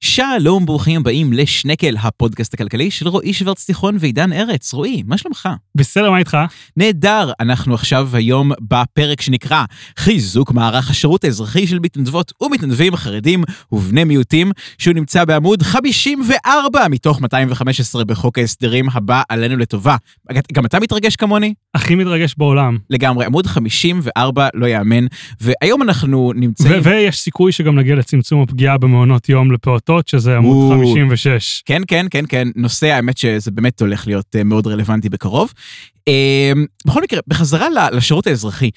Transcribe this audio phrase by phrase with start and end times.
[0.00, 4.72] שלום, ברוכים הבאים לשנקל, הפודקאסט הכלכלי של רועי שוורץ תיכון ועידן ארץ.
[4.72, 5.48] רועי, מה שלומך?
[5.74, 6.36] בסדר, מה איתך?
[6.76, 9.64] נהדר, אנחנו עכשיו היום בפרק שנקרא
[9.96, 17.20] חיזוק מערך השירות האזרחי של מתנדבות ומתנדבים חרדים ובני מיעוטים, שהוא נמצא בעמוד 54 מתוך
[17.20, 19.96] 215 בחוק ההסדרים הבא עלינו לטובה.
[20.52, 21.54] גם אתה מתרגש כמוני?
[21.74, 22.78] הכי מתרגש בעולם.
[22.90, 25.06] לגמרי, עמוד 54, לא יאמן,
[25.40, 26.80] והיום אנחנו נמצאים...
[26.82, 29.52] ויש סיכוי שגם נגיע לצמצום הפגיעה במעונות יום
[29.88, 31.62] לפעוטות, שזה עמוד 56.
[31.66, 35.52] כן, כן, כן, כן, נושא, האמת שזה באמת הולך להיות אה, מאוד רלוונטי בקרוב.
[36.08, 36.52] אה,
[36.86, 38.70] בכל מקרה, בחזרה לשירות האזרחי.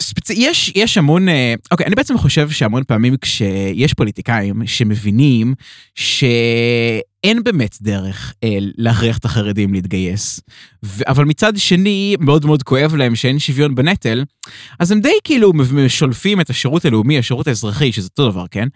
[0.00, 0.30] ספצ...
[0.30, 5.54] יש, יש המון, אה, אוקיי, אני בעצם חושב שהמון פעמים כשיש פוליטיקאים שמבינים
[7.24, 10.40] שאין באמת דרך אה, להכריח את החרדים להתגייס,
[10.84, 11.02] ו...
[11.08, 14.24] אבל מצד שני מאוד מאוד כואב להם שאין שוויון בנטל,
[14.78, 15.52] אז הם די כאילו
[15.88, 18.68] שולפים את השירות הלאומי, השירות האזרחי, שזה אותו דבר, כן?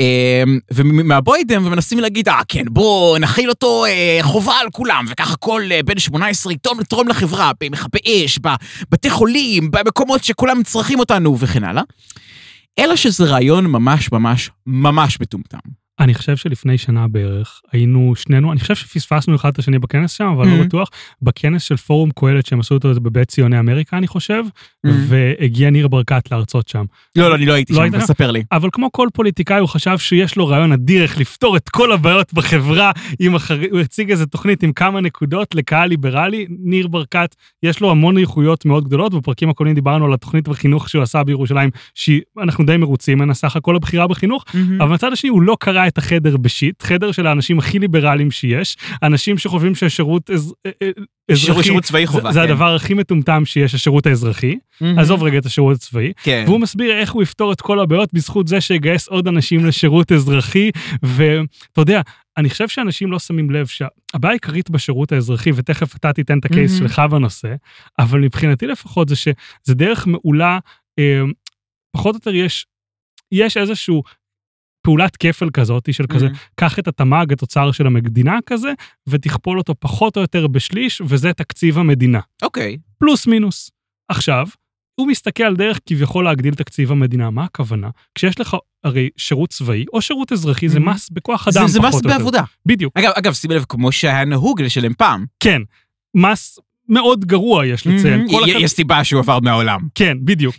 [0.00, 5.62] אה, ומהבוידם ומנסים להגיד, אה כן, בוא נכיל אותו אה, חובה על כולם, וככה כל
[5.70, 11.64] אה, בן 18 יתרום לתרום לחברה, במכבי אש, בבתי חולים, במקומות שכולם צריכים אותנו וכן
[11.64, 11.82] הלאה.
[12.78, 15.83] אלא שזה רעיון ממש ממש ממש מטומטם.
[16.00, 20.24] אני חושב שלפני שנה בערך היינו שנינו, אני חושב שפספסנו אחד את השני בכנס שם,
[20.24, 20.64] אבל לא Mm-hmm.
[20.64, 20.88] בטוח,
[21.22, 24.90] בכנס של פורום קהלת שהם עשו אותו בבית ציוני אמריקה, אני חושב, Mm-hmm.
[25.08, 26.84] והגיע ניר ברקת להרצות שם.
[27.16, 27.94] לא, לא, אני לא הייתי לא שם, היית?
[27.94, 28.42] תספר לי.
[28.52, 32.34] אבל כמו כל פוליטיקאי, הוא חשב שיש לו רעיון אדיר איך לפתור את כל הבעיות
[32.34, 32.90] בחברה,
[33.34, 33.58] החר...
[33.70, 36.46] הוא הציג איזה תוכנית עם כמה נקודות לקהל ליברלי.
[36.50, 41.02] ניר ברקת, יש לו המון איכויות מאוד גדולות, בפרקים הקודמים דיברנו על התוכנית בחינוך שהוא
[41.02, 44.44] עשה בירושלים, שאנחנו די מרוצים ממנה, סך הכל הבחירה בחינוך,
[44.80, 48.76] אבל מצד השני הוא לא קרא את החדר בשיט, חדר של האנשים הכי ליברליים שיש,
[49.02, 50.54] אנשים שחושבים שהשירות אז...
[50.66, 50.88] אה, אה,
[51.36, 52.52] שירות- אזרחי, שירות צבאי חובה, זה, זה כן.
[52.52, 54.56] הדבר הכי מטומטם שיש, השירות האזרחי.
[54.80, 54.98] מהמם.
[54.98, 56.12] עזוב רגע את השירות הצבאי.
[56.22, 56.44] כן.
[56.46, 60.70] והוא מסביר איך הוא יפתור את כל הבעיות בזכות זה שיגייס עוד אנשים לשירות אזרחי,
[61.02, 62.00] ואתה יודע,
[62.36, 66.72] אני חושב שאנשים לא שמים לב שהבעיה העיקרית בשירות האזרחי, ותכף אתה תיתן את הקייס
[66.74, 66.88] מהמם.
[66.88, 67.54] שלך בנושא,
[67.98, 69.34] אבל מבחינתי לפחות זה שזה
[69.74, 70.58] דרך מעולה,
[70.98, 71.20] אה,
[71.96, 72.66] פחות או יותר יש,
[73.32, 74.02] יש איזשהו
[74.84, 76.38] פעולת כפל כזאת של כזה, מהמם.
[76.54, 78.72] קח את התמ"ג, התוצר של המדינה כזה,
[79.06, 82.20] ותכפול אותו פחות או יותר בשליש, וזה תקציב המדינה.
[82.42, 82.76] אוקיי.
[82.98, 83.70] פלוס מינוס.
[84.08, 84.46] עכשיו,
[85.00, 87.30] הוא מסתכל על דרך כביכול להגדיל תקציב המדינה.
[87.30, 87.88] מה הכוונה?
[88.14, 90.80] כשיש לך הרי שירות צבאי או שירות אזרחי, זה.
[90.80, 92.18] מס בכוח זה אדם זה פחות מס או יותר.
[92.18, 92.42] בעבודה.
[92.66, 95.24] בדיוק, אגב, אגב, שים לב, כמו שהיה נהוג לשלם פעם.
[95.40, 95.62] כן.
[96.16, 96.58] מס
[96.88, 98.26] מאוד גרוע, יש לציין.
[98.46, 99.80] יש סיבה שהוא עבר מהעולם.
[99.94, 100.54] כן, בדיוק.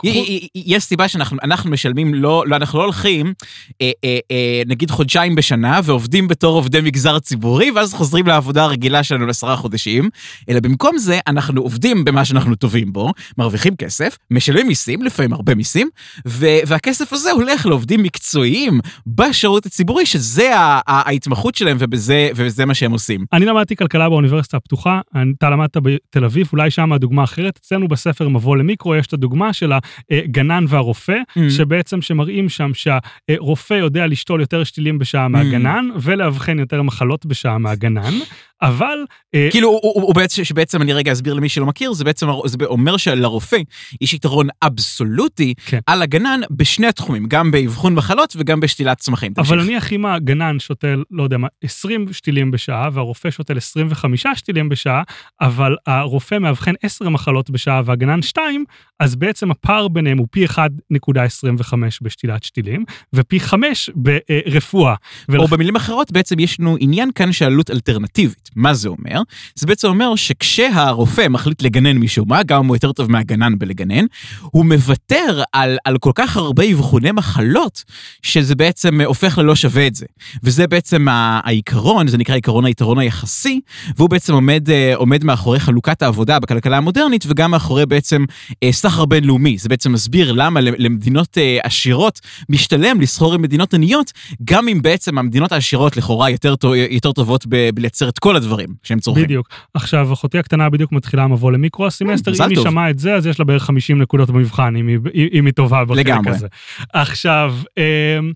[0.56, 3.34] יש סיבה שאנחנו אנחנו משלמים, לא, לא, אנחנו לא הולכים,
[3.82, 9.04] אה, אה, אה, נגיד חודשיים בשנה, ועובדים בתור עובדי מגזר ציבורי, ואז חוזרים לעבודה הרגילה
[9.04, 10.10] שלנו לעשרה חודשים,
[10.50, 15.56] אלא במקום זה אנחנו עובדים במה שאנחנו טובים בו, מרוויחים כסף, משלמים מיסים, לפעמים הרבה
[15.56, 15.90] מיסים,
[16.26, 20.52] והכסף הזה הולך לעובדים מקצועיים בשירות הציבורי, שזה
[20.88, 23.26] ההתמחות שלהם, ובזה, מה שהם עושים.
[23.34, 25.00] אני למדתי כלכלה באוניברסיטה הפתוחה,
[25.38, 25.78] אתה למדת
[26.16, 27.58] בתל אביב, אולי שם הדוגמה אחרת.
[27.58, 29.72] אצלנו בספר מבוא למיקרו יש את הדוגמה של
[30.12, 31.40] הגנן והרופא, Mm.
[31.50, 38.14] שבעצם שמראים שם שהרופא יודע לשתול יותר שתילים בשעה מהגנן, ולאבחן יותר מחלות בשעה מהגנן,
[38.62, 39.06] אבל...
[39.36, 42.28] אה, כאילו, הוא, הוא, הוא בעצם, שבעצם אני רגע אסביר למי שלא מכיר, זה בעצם
[42.46, 43.58] זה אומר שלרופא
[44.02, 45.80] יש יתרון אבסולוטי כן.
[45.86, 49.34] על הגנן בשני התחומים, גם באבחון מחלות וגם בשתילת צמחים.
[49.38, 49.64] אבל.
[49.64, 55.04] נניח אם הגנן שותל, לא יודע מה, 20 שתילים בשעה, והרופא שותל 25 שתילים בשעה,
[55.42, 58.66] אבל הרופא מאבחן 10 מחלות בשעה והגנן 2,
[59.00, 62.84] אז בעצם הפער ביניהם הוא פי 1.25 בשתילת שתילים,
[63.14, 64.96] ופי 5 ברפואה.
[65.38, 68.45] או במילים אחרות, בעצם יש לנו עניין כאן של עלות אלטרנטיבית.
[68.56, 69.22] מה זה אומר?
[69.56, 74.06] זה בעצם אומר שכשהרופא מחליט לגנן משום מה, גם אם הוא יותר טוב מהגנן בלגנן,
[74.42, 77.84] הוא מוותר על, על כל כך הרבה אבחוני מחלות,
[78.22, 80.06] שזה בעצם הופך ללא שווה את זה.
[80.44, 83.60] וזה בעצם העיקרון, זה נקרא עיקרון היתרון היחסי,
[83.98, 88.26] והוא בעצם עומד, אה, עומד מאחורי חלוקת העבודה בכלכלה המודרנית, וגם מאחורי בעצם
[88.64, 89.58] אה, סחר בינלאומי.
[89.58, 94.12] זה בעצם מסביר למה למדינות אה, עשירות משתלם לסחור עם מדינות עניות,
[94.44, 96.56] גם אם בעצם המדינות העשירות לכאורה יותר,
[96.90, 99.24] יותר טובות בלייצר את כל הדברים שהם צורכים.
[99.24, 99.50] בדיוק.
[99.74, 102.58] עכשיו, אחותי הקטנה בדיוק מתחילה מבוא למיקרו הסמסטר, אם היא.
[102.64, 105.86] שמעה את זה, אז יש לה בערך 50 נקודות במבחן, אם היא, אם היא טובה
[105.86, 106.32] בחלק לגמרי.
[106.32, 106.48] הזה.
[106.94, 108.32] עכשיו, אמ,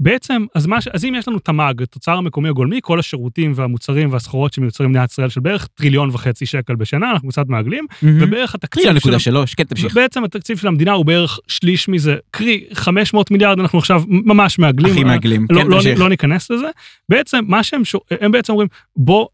[0.00, 4.52] בעצם, אז, מה, אז אם יש לנו תמ"ג, תוצר המקומי הגולמי, כל השירותים והמוצרים והסחורות
[4.52, 8.18] שמיוצרים במדינת ישראל של בערך טריליון וחצי שקל בשנה, אנחנו קצת מעגלים, מהמם.
[8.22, 8.92] ובערך התקציב של...
[8.92, 9.94] נקודה שלוש, כן, תמשיך.
[9.94, 14.92] בעצם התקציב של המדינה הוא בערך שליש מזה, קרי 500 מיליארד, אנחנו עכשיו ממש מעגלים.
[14.92, 16.00] הכי מעגלים, לא, כן, לא, תמשיך.
[16.00, 16.68] לא ניכנס לזה.
[17.08, 17.82] בעצם מה שהם
[18.20, 19.26] הם בעצם אומרים, בוא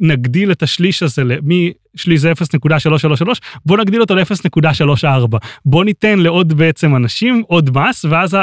[0.00, 1.22] נגדיל את השליש הזה,
[1.94, 3.26] משליש זה 0.333,
[3.66, 5.36] בוא נגדיל אותו ל-0.34.
[5.64, 8.36] בוא ניתן לעוד בעצם אנשים עוד מס, ואז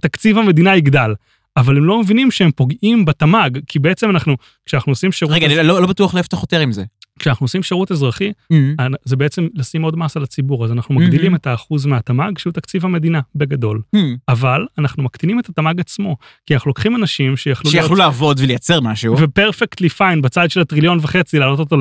[0.00, 1.14] תקציב המדינה יגדל.
[1.56, 4.36] אבל הם לא מבינים שהם פוגעים בתמ"ג, כי בעצם אנחנו,
[4.66, 5.34] כשאנחנו עושים שירות...
[5.34, 6.84] רגע, אני לא לא בטוח לאיפה אתה חותר עם זה.
[7.26, 8.56] כשאנחנו עושים שירות אזרחי, Mm.
[9.04, 10.98] זה בעצם לשים עוד מס על הציבור, אז אנחנו Mhm.
[10.98, 13.80] מגדילים את האחוז מהתמ"ג, שהוא תקציב המדינה, בגדול.
[13.96, 13.98] Hmm.
[14.28, 17.82] אבל אנחנו מקטינים את התמ"ג עצמו, כי אנחנו לוקחים אנשים שיכלו להיות...
[17.84, 19.16] שיכלו לעבוד ולייצר משהו.
[19.20, 21.78] ופרפקטלי פיין בצד של הטריליון וחצי, להעלות אותו Hmm.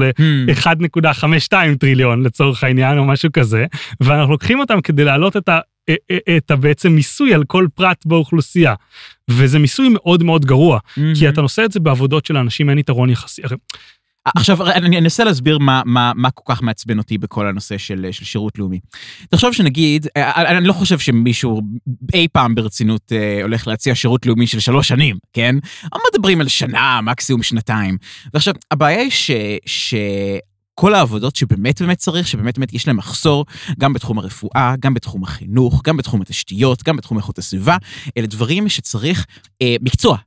[0.48, 3.66] ל-1.52 טריליון לצורך העניין, או משהו כזה,
[4.02, 5.60] ואנחנו לוקחים אותם כדי להעלות את ה...
[6.38, 8.74] את ה- בעצם מיסוי על כל פרט באוכלוסייה.
[9.30, 10.80] וזה מיסוי מאוד מאוד גרוע,
[11.20, 13.42] כי אתה עושה את זה בעבודות של אנשים, אין יתרון יחסי.
[13.44, 13.56] הרי
[14.26, 18.26] עכשיו, אני אנסה להסביר מה, מה, מה כל כך מעצבן אותי בכל הנושא של, של
[18.26, 18.80] שירות לאומי.
[19.30, 21.62] תחשוב שנגיד, אני, אני לא חושב שמישהו
[22.14, 25.56] אי פעם ברצינות אה, הולך להציע שירות לאומי של שלוש שנים, כן?
[25.94, 27.98] אבל מדברים על שנה, מקסימום שנתיים.
[28.34, 29.32] ועכשיו, הבעיה היא ש...
[29.66, 29.96] ש...
[30.80, 33.46] כל העבודות שבאמת באמת צריך, שבאמת באמת יש להם מחסור,
[33.80, 37.78] גם בתחום הרפואה, גם בתחום החינוך, גם בתחום התשתיות, גם בתחום איכות הסביבה,
[38.18, 39.26] אלה דברים שצריך
[39.62, 40.18] אה, מקצוע.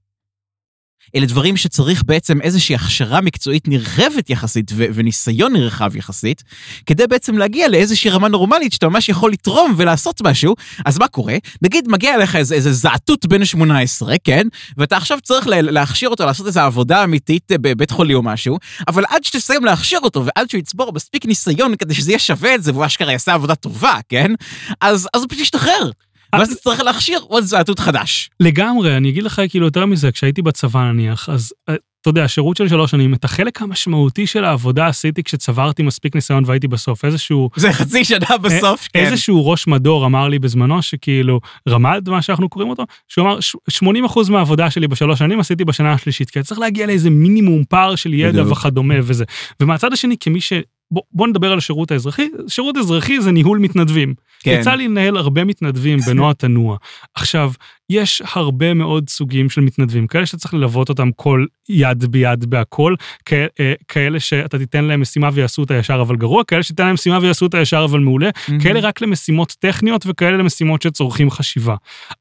[1.16, 6.42] אלה דברים שצריך בעצם איזושהי הכשרה מקצועית נרחבת יחסית ו- וניסיון נרחב יחסית,
[6.86, 10.54] כדי בעצם להגיע לאיזושהי רמה נורמלית שאתה ממש יכול לתרום ולעשות משהו.
[10.84, 11.34] אז מה קורה?
[11.62, 14.46] נגיד מגיע אליך איזה, איזה זעתות בן 18, כן?
[14.76, 18.58] ואתה עכשיו צריך לה- להכשיר אותו, לעשות איזו עבודה אמיתית אה, בבית חולים או משהו,
[18.88, 22.62] אבל עד שתסיים להכשיר אותו ועד שהוא יצבור מספיק ניסיון כדי שזה יהיה שווה את
[22.62, 24.32] זה והוא אשכרה יעשה עבודה טובה, כן?
[24.80, 25.90] אז, אז הוא פשוט ישתחרר.
[26.32, 28.30] ואז תצטרך להכשיר עוד זעתות חדש.
[28.40, 32.56] לגמרי, אני אגיד לך כאילו יותר מזה, כשהייתי בצבא נניח, אז אה, אתה יודע, שירות
[32.56, 37.50] של שלוש שנים, את החלק המשמעותי של העבודה עשיתי כשצברתי מספיק ניסיון והייתי בסוף איזשהו...
[37.56, 39.00] זה חצי שנה בסוף, כן.
[39.00, 43.56] איזשהו ראש מדור אמר לי בזמנו שכאילו רמד מה שאנחנו קוראים אותו, שהוא אמר "ש-
[43.70, 48.14] 80% מהעבודה שלי בשלוש שנים עשיתי בשנה השלישית, כי צריך להגיע לאיזה מינימום פער של
[48.14, 48.58] ידע בדיוק.
[48.58, 49.24] וכדומה וזה.
[49.60, 50.52] ומהצד השני כמי ש...
[50.90, 54.14] בוא, בוא נדבר על השירות האזרחי, שירות אזרחי זה ניהול מתנדבים.
[54.40, 54.56] כן.
[54.60, 56.76] יצא לי לנהל הרבה מתנדבים בנוע תנוע.
[57.14, 57.52] עכשיו,
[57.90, 62.94] יש הרבה מאוד סוגים של מתנדבים, כאלה שצריך ללוות אותם כל יד ביד בהכל,
[63.24, 66.94] כ- אה, כאלה שאתה תיתן להם משימה ויעשו אותה ישר אבל גרוע, כאלה שתיתן להם
[66.94, 68.60] משימה ויעשו אותה ישר אבל מעולה, מהמם.
[68.60, 71.74] כאלה רק למשימות טכניות וכאלה למשימות שצורכים חשיבה.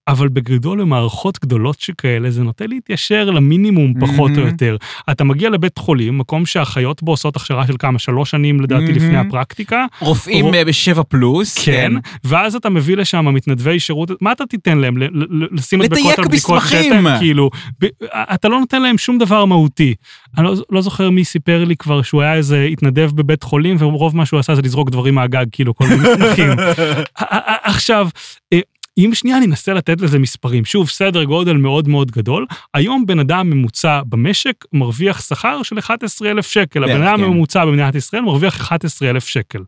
[0.08, 4.48] אבל בגדול במערכות גדולות שכאלה זה נוטה להתיישר למינימום פחות או מהמם.
[4.48, 4.78] יותר.
[5.12, 8.96] אתה מגיע לבית חולים, מקום שהאחיות בו עושות הכשרה של כמה, שלוש שנים לדעתי מהמם.
[8.96, 11.58] לפני הפרקטיקה, רופאים רופ- בשבע פלוס.
[11.66, 11.92] כן,
[12.24, 14.98] ואז אתה מביא לשם מתנדבי שירות, מה אתה תיתן להם?
[14.98, 16.62] ל- ל- לשים לדייק על בדיקות.
[16.70, 17.18] שתן?
[17.20, 17.50] כאילו,
[17.82, 17.86] ב-
[18.34, 19.94] אתה לא נותן להם שום דבר מהותי.
[20.38, 24.16] אני לא, לא זוכר מי סיפר לי כבר שהוא היה איזה התנדב בבית חולים, ורוב
[24.16, 26.50] מה שהוא עשה זה לזרוק דברים מהגג, כאילו, כל מיני מסמכים.
[27.64, 28.08] עכשיו,
[28.54, 28.60] אה,
[28.98, 33.50] אם שנייה ננסה לתת לזה מספרים, שוב, סדר גודל מאוד מאוד גדול, היום בן אדם
[33.50, 37.24] ממוצע במשק מרוויח שכר של 11,000 שקל, הבן אדם כן.
[37.24, 39.60] הממוצע במדינת ישראל מרוויח 11,000 שקל.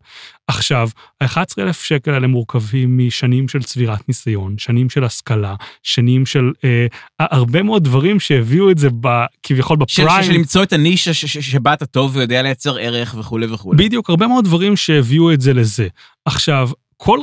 [0.46, 0.88] עכשיו,
[1.20, 6.86] ה-11,000 שקל האלה מורכבים משנים של צבירת ניסיון, שנים של השכלה, שנים של אה,
[7.20, 9.08] הרבה מאוד דברים שהביאו את זה ב,
[9.42, 10.22] כביכול בפריים.
[10.22, 13.84] של למצוא את הנישה שבה אתה טוב ויודע לייצר ערך וכולי וכולי.
[13.84, 15.88] בדיוק, הרבה מאוד דברים שהביאו את זה לזה.
[16.24, 17.18] עכשיו, כל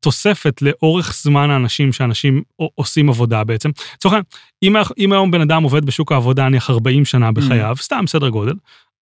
[0.00, 2.42] תוספת לאורך זמן האנשים שאנשים
[2.74, 7.32] עושים עבודה בעצם, לצורך העניין, אם, היום בן אדם עובד בשוק העבודה נניח 40 שנה
[7.32, 8.52] בחייו, סתם סדר גודל,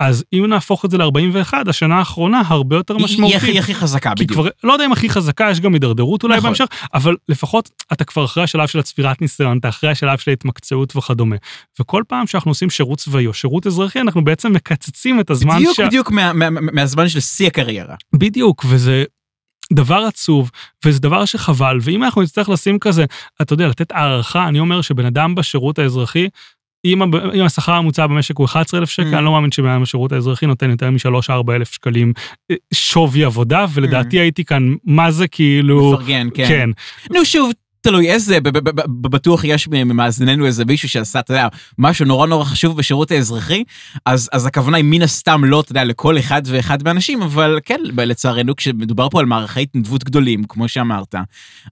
[0.00, 3.56] אז אם נהפוך את זה ל-41, השנה האחרונה הרבה יותר היא- היא משמעותית.
[3.58, 4.30] הכי חזקה בדיוק.
[4.32, 6.48] כבר, לא יודע אם הכי חזקה, יש גם הידרדרות אולי נכון.
[6.50, 10.96] בהמשך, אבל לפחות אתה כבר אחרי השלב של הצבירת ניסיון, אתה אחרי השלב של ההתמקצעות
[10.96, 11.36] וכדומה.
[11.80, 15.76] וכל פעם שאנחנו עושים שירות צבאי או שירות אזרחי, אנחנו בעצם מקצצים את הזמן בדיוק
[15.76, 17.94] שה- בדיוק מה- מה- מה- מהזמן של שיא הקריירה.
[18.16, 19.04] בדיוק, וזה
[19.72, 20.50] דבר עצוב,
[20.84, 23.04] וזה דבר שחבל, ואם אנחנו נצטרך לשים כזה,
[23.42, 26.28] אתה יודע, לתת הערכה, אני אומר שבן אדם בשירות האזרחי,
[26.84, 27.02] אם,
[27.44, 29.16] השכר הממוצע במשק הוא 11,000 שקל, Mm.
[29.16, 32.12] אני לא מאמין שבן אדם בשירות האזרחי נותן יותר מ-3-4 אלף שקלים
[32.50, 35.92] אה, שווי עבודה, ולדעתי הייתי כאן, מה זה כאילו...
[35.92, 36.48] מפרגן, כן.
[36.48, 36.70] כן.
[37.14, 37.50] נו שוב,
[37.82, 42.06] תלוי איזה, ב- ב- ב- ב- בטוח יש ממאזיננו איזה מישהו שעשה, אתה יודע, משהו
[42.06, 43.64] נורא נורא חשוב בשירות האזרחי,
[44.06, 47.80] אז, אז הכוונה היא מן הסתם לא, אתה יודע, לכל אחד ואחד מהאנשים, אבל כן,
[47.94, 51.14] ב- לצערנו, כשמדובר פה על מערכי התנדבות גדולים, כמו שאמרת,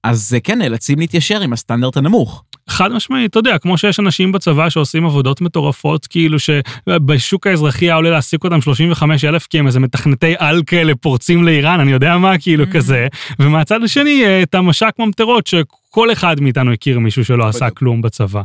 [0.05, 2.45] אז אה, כן, נאלצים להתיישר עם הסטנדרט הנמוך.
[2.69, 7.95] חד משמעית, אתה יודע, כמו שיש אנשים בצבא שעושים עבודות מטורפות, כאילו שבשוק האזרחי היה
[7.95, 12.17] עולה להעסיק אותם 35 אלף, כי הם איזה מתכנתי על כאלה פורצים לאיראן, אני יודע
[12.19, 12.73] מה, כאילו Mm.
[12.73, 13.07] כזה.
[13.39, 15.47] ומהצד השני, אה, את המש"ק ממטרות,
[15.99, 17.79] שכל אחד מאיתנו הכיר מישהו שלא עשה בדיוק.
[17.79, 18.43] כלום בצבא.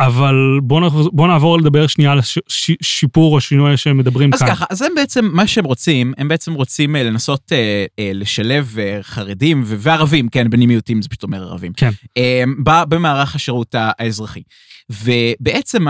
[0.00, 4.48] אבל בוא, נחזור- בוא נעבור לדבר שנייה על השיפור או שינוי שמדברים אז כאן.
[4.48, 8.74] ככה, אז הם בעצם, מה שהם רוצים, הם בעצם רוצים אה, לנסות אה, אה, לשלב
[8.78, 11.90] אה, חרדים וערבים, כן, בני מיעוטים זה פשוט אומר ערבים, כן.
[12.16, 12.42] אה,
[12.88, 14.42] במערך השירות האזרחי.
[14.90, 15.84] ובעצם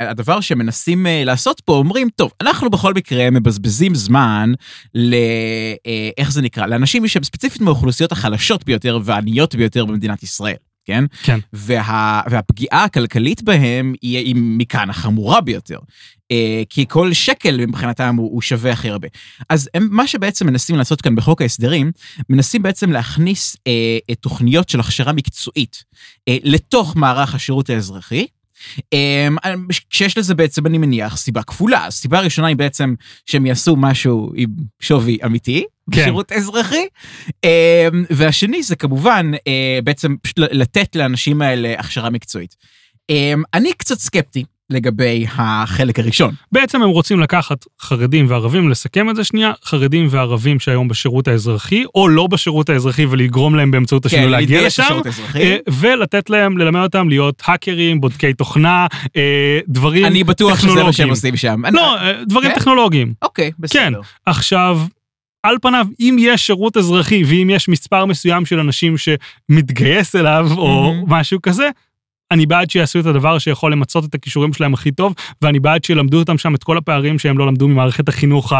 [0.00, 4.52] הדבר שהם מנסים אה, לעשות פה, אומרים, טוב, אנחנו בכל מקרה מבזבזים זמן
[4.94, 5.14] ל...
[5.86, 6.66] אה, איך זה נקרא?
[6.66, 10.54] לאנשים שהם ספציפית מהאוכלוסיות החלשות ביותר והעניות ביותר במדינת ישראל.
[10.88, 11.04] כן?
[11.22, 11.38] כן.
[11.52, 15.78] וה, והפגיעה הכלכלית בהם היא, היא מכאן החמורה ביותר.
[16.30, 19.08] אה, כי כל שקל מבחינתם הוא, הוא שווה הכי הרבה.
[19.48, 21.92] אז הם, מה שבעצם מנסים לעשות כאן בחוק ההסדרים,
[22.28, 25.84] מנסים בעצם להכניס אה, תוכניות של הכשרה מקצועית
[26.28, 28.26] אה, לתוך מערך השירות האזרחי.
[28.92, 29.28] אה,
[29.90, 31.86] שיש לזה בעצם, אני מניח, סיבה כפולה.
[31.86, 32.94] הסיבה הראשונה היא בעצם
[33.26, 34.50] שהם יעשו משהו עם
[34.80, 36.00] שווי אמיתי, כן.
[36.00, 36.86] בשירות אזרחי,
[37.44, 42.56] אה, והשני זה כמובן אה, בעצם לתת לאנשים האלה הכשרה מקצועית.
[43.10, 46.34] אה, אני קצת סקפטי לגבי החלק הראשון.
[46.52, 51.84] בעצם הם רוצים לקחת חרדים וערבים, לסכם את זה שנייה, חרדים וערבים שהיום בשירות האזרחי,
[51.94, 55.00] או לא בשירות האזרחי ולגרום להם באמצעות השינוי כן, להגיע לשם.
[55.36, 60.92] אה, ולתת להם, ללמד אותם להיות האקרים, בודקי תוכנה, אה, דברים אני בטוח שזה מה
[60.92, 61.08] שהם.
[61.08, 61.62] עושים שם.
[61.72, 62.58] לא, אה, דברים כן?
[62.58, 63.12] טכנולוגיים.
[63.22, 64.00] אוקיי, בסדר.
[64.26, 64.80] עכשיו,
[65.42, 70.94] על פניו, אם יש שירות אזרחי ואם יש מספר מסוים של אנשים שמתגייס אליו או.
[71.06, 71.70] משהו כזה,
[72.30, 76.18] אני בעד שיעשו את הדבר שיכול למצות את הכישורים שלהם הכי טוב, ואני בעד שילמדו
[76.18, 78.52] אותם שם את כל הפערים שהם לא למדו ממערכת החינוך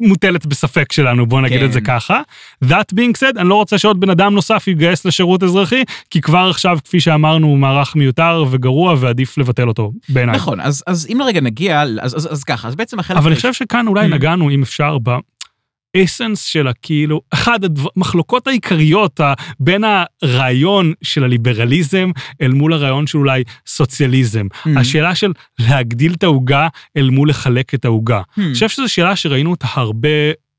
[0.00, 1.64] המוטלת בספק שלנו, בוא נגיד כן.
[1.64, 2.20] את זה ככה.
[2.64, 6.48] That being said, אני לא רוצה שעוד בן אדם נוסף יתגייס לשירות אזרחי, כי כבר
[6.50, 10.36] עכשיו, כפי שאמרנו, הוא מערך מיותר וגרוע ועדיף לבטל אותו, בעיניי.
[10.36, 13.16] נכון, אז, אז אם לרגע נגיע, אז, אז, אז ככה, אז בעצם החלק...
[13.16, 14.08] אבל אני חושב שכאן אולי Mm.
[14.08, 14.98] נגענו, אם אפשר,
[15.96, 17.60] באסנס של הכאילו, אחד
[17.96, 19.20] המחלוקות העיקריות
[19.60, 22.10] בין הרעיון של הליברליזם
[22.42, 24.46] אל מול הרעיון של אולי סוציאליזם.
[24.52, 24.68] Hmm.
[24.80, 28.20] השאלה של להגדיל את העוגה אל מול לחלק את העוגה.
[28.20, 28.40] Hmm.
[28.40, 30.08] אני חושב שזו שאלה שראינו אותה הרבה...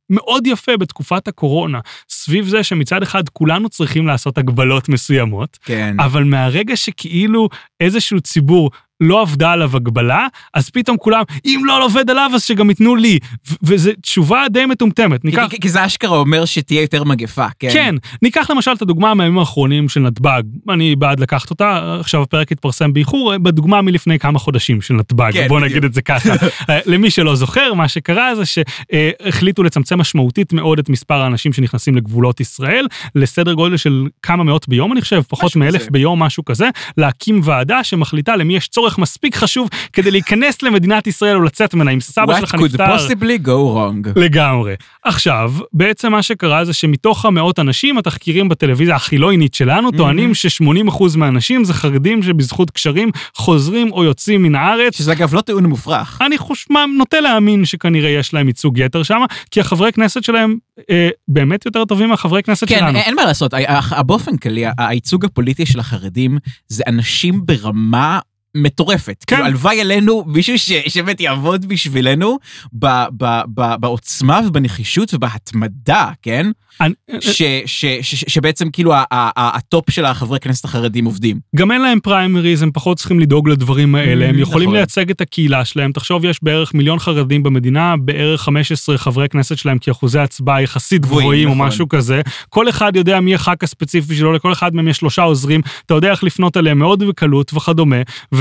[0.09, 1.79] מאוד יפה בתקופת הקורונה,
[2.09, 5.95] סביב זה שמצד אחד כולנו צריכים לעשות הגבלות מסוימות, כן.
[5.99, 12.09] אבל מהרגע שכאילו איזשהו ציבור לא עבדה עליו הגבלה, אז פתאום כולם, אם לא עובד
[12.09, 13.19] עליו, אז שגם ייתנו לי.
[13.63, 15.21] וזו תשובה די מטומטמת.
[15.21, 17.69] כי, ניקח, כי, כי זה אשכרה אומר שתהיה יותר מגפה, כן?
[17.73, 20.43] כן, ניקח למשל את הדוגמה מהימים האחרונים של נתב"ג.
[20.69, 25.47] אני בעד לקחת אותה, עכשיו הפרק התפרסם באיחור, בדוגמה מלפני כמה חודשים של נתב"ג, כן,
[25.47, 25.71] בוא בדיוק.
[25.71, 26.29] נגיד את זה ככה.
[26.69, 31.95] אה, למי שלא זוכר, מה שקרה זה שהחליטו לצמצם משמעותית מאוד את מספר האנשים שנכנסים
[31.95, 35.87] לגבולות ישראל, לסדר גודל של כמה מאות ביום, אני חושב, פחות מאלף.
[35.91, 41.35] ביום, משהו כזה, להקים ועדה שמחליטה למי יש צורך מספיק חשוב כדי להיכנס למדינת ישראל
[41.35, 42.95] או לצאת ממנה, אם סבא What שלך could נפטר.
[42.97, 44.09] possibly go wrong?
[44.19, 44.73] לגמרי.
[45.03, 51.63] עכשיו, בעצם מה שקרה זה שמתוך המאות אנשים, התחקירים בטלוויזיה החילונית שלנו טוענים ש-80% מהאנשים
[51.63, 54.97] זה חרדים שבזכות קשרים חוזרים או יוצאים מן הארץ.
[54.97, 56.21] שזה אגב לא טיעון מופרך.
[56.25, 56.67] אני חוש...
[56.97, 60.55] נוטה להאמין שכנראה יש להם ייצוג יתר שם, כי החברי כנסת שלהם
[60.89, 62.97] אה, באמת יותר טובים מהחברי כנסת כן, שלנו.
[62.99, 63.57] אין מה לעשות, ה-
[63.91, 68.19] ה- באופן כללי, הייצוג הפוליטי של החרדים זה אנשים ברמה
[68.63, 69.23] מטורפת.
[69.27, 69.35] כן.
[69.35, 72.37] כאילו, הלוואי עלינו מישהו ש- שבאמת יעבוד בשבילנו
[72.73, 76.51] ב- ב- ב- בעוצמה ובנחישות ובהתמדה, כן?
[76.81, 81.05] אני, ש- ש- ש- שבעצם כאילו ה- ה- ה- ה top של החברי כנסת החרדים
[81.05, 81.39] עובדים.
[81.55, 84.75] גם אין להם פריימריז, הם פחות צריכים לדאוג לדברים האלה, הם Mm, יכולים נכון.
[84.77, 85.91] לייצג את הקהילה שלהם.
[85.91, 91.01] תחשוב, יש בערך מיליון חרדים במדינה, בערך 15 חברי כנסת שלהם, כי אחוזי הצבעה יחסית
[91.01, 91.67] גבוהים, גבוהים או נכון.
[91.67, 92.21] משהו כזה.
[92.49, 96.11] כל אחד יודע מי הח"כ הספציפי שלו, לכל אחד מהם יש שלושה עוזרים, אתה יודע
[96.11, 97.97] איך לפנות אליהם מאוד בקלות וכדומה,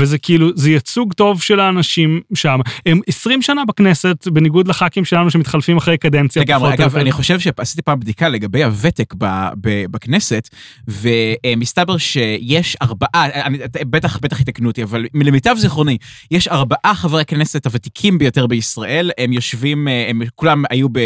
[0.07, 2.59] וזה כאילו, זה ייצוג טוב של האנשים שם.
[2.85, 6.41] הם 20 שנה בכנסת, בניגוד לח"כים שלנו שמתחלפים אחרי קדנציה.
[6.41, 6.97] לגמרי, אגב.
[6.97, 10.49] אני חושב שעשיתי פעם בדיקה לגבי הוותק ב- ב- בכנסת,
[10.87, 13.57] ומסתבר שיש ארבעה, אני-
[13.89, 15.97] בטח, בטח יתקנו אותי, אבל למיטב זיכרוני,
[16.31, 20.99] יש ארבעה חברי הכנסת הוותיקים ביותר בישראל, הם יושבים, אה, הם כולם היו, ב,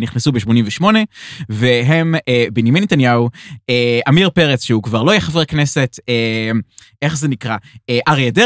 [0.00, 0.84] נכנסו ב-88,
[1.48, 3.28] והם אה, בנימין נתניהו,
[3.70, 6.50] אה, עמיר פרץ, שהוא כבר לא יהיה חבר כנסת, אה,
[7.02, 7.56] איך זה נקרא?
[7.90, 8.41] אה, אריה דרעי,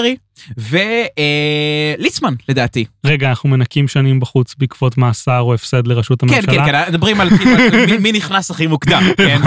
[1.98, 2.84] וליצמן, לדעתי.
[3.06, 6.52] רגע, אנחנו מנקים שנים בחוץ בעקבות מאסר או הפסד לראשות כן, הממשלה.
[6.66, 9.40] כן, כן, מדברים על כאילו, על מי- מי נכנס הכי מוקדם, כן?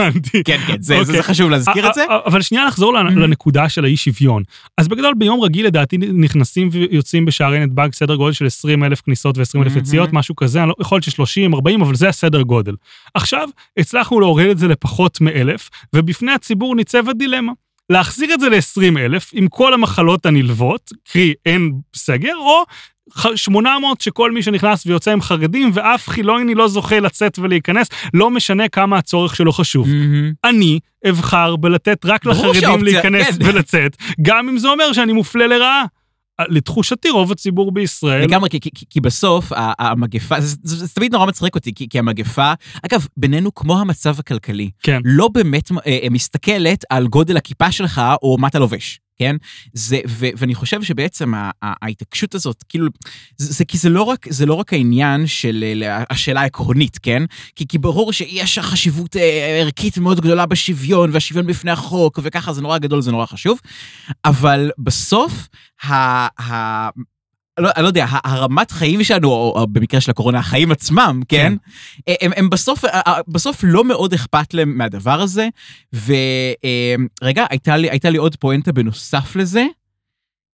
[0.46, 1.16] כן, כן, זה- זה אוקיי.
[1.16, 2.04] זה חשוב להזכיר את זה.
[2.26, 3.20] אבל שנייה לחזור לנ- Mhm.
[3.20, 4.44] לנקודה של האי שוויון.
[4.78, 9.38] אז בגדול ביום רגיל לדעתי נכנסים ויוצאים בשערי נתב"ג סדר גודל של 20 אלף כניסות
[9.38, 9.80] ו-20 אלף Mhm.
[9.80, 12.74] יציאות, משהו כזה, לא- יכול להיות ש-30, 40, אבל זה הסדר גודל.
[13.14, 17.52] עכשיו, הצלחנו להוריד את זה לפחות מאלף, ובפני הציבור ניצבת דילמה.
[17.90, 22.64] להחזיר את זה ל-20 אלף עם כל המחלות הנלוות, קרי אין סגר, או
[23.14, 28.30] ח- 800 שכל מי שנכנס ויוצא עם חרדים, ואף חילוני לא זוכה לצאת ולהיכנס, לא
[28.30, 29.88] משנה כמה הצורך שלו חשוב.
[29.88, 30.32] מהמם.
[30.44, 30.80] אני
[31.10, 33.46] אבחר בלתת רק לחרדים שהאופציה- להיכנס כן.
[33.46, 35.86] ולצאת, גם אם זה אומר שאני מופלה לרעה.
[36.50, 41.26] לתחושתי רוב הציבור בישראל, לגמרי, כי- כי- כי- בסוף המגפה, זה- זה זה תמיד נורא
[41.26, 42.54] מצחיק אותי, כי כי המגפה,
[42.86, 45.02] אגב, בינינו כמו המצב הכלכלי, כן.
[45.06, 49.00] לא באמת אה, מסתכלת על גודל הכיפה שלך או מה אתה לובש.
[49.20, 49.36] כן?
[49.74, 52.88] זה, ו, ואני חושב שבעצם ההתעקשות הזאת, כאילו,
[53.38, 57.24] זה, זה כי זה לא רק, זה לא רק העניין של אה, השאלה העקרונית, כן?
[57.56, 62.62] כי, כי ברור שיש חשיבות אה, ערכית מאוד גדולה בשוויון, והשוויון בפני החוק, וככה זה
[62.62, 63.60] נורא גדול, זה נורא חשוב,
[64.26, 65.48] אבל בסוף,
[65.84, 65.94] ה...
[66.42, 66.90] ה
[67.60, 71.56] לא, אני לא יודע, הרמת חיים שלנו, או, במקרה של הקורונה, החיים עצמם, כן?
[72.06, 72.14] כן.
[72.22, 72.86] הם, הם בסוף,
[73.28, 75.48] בסוף לא מאוד אכפת להם מהדבר הזה,
[75.94, 79.66] ורגע, הייתה לי, הייתה לי עוד פואנטה בנוסף לזה,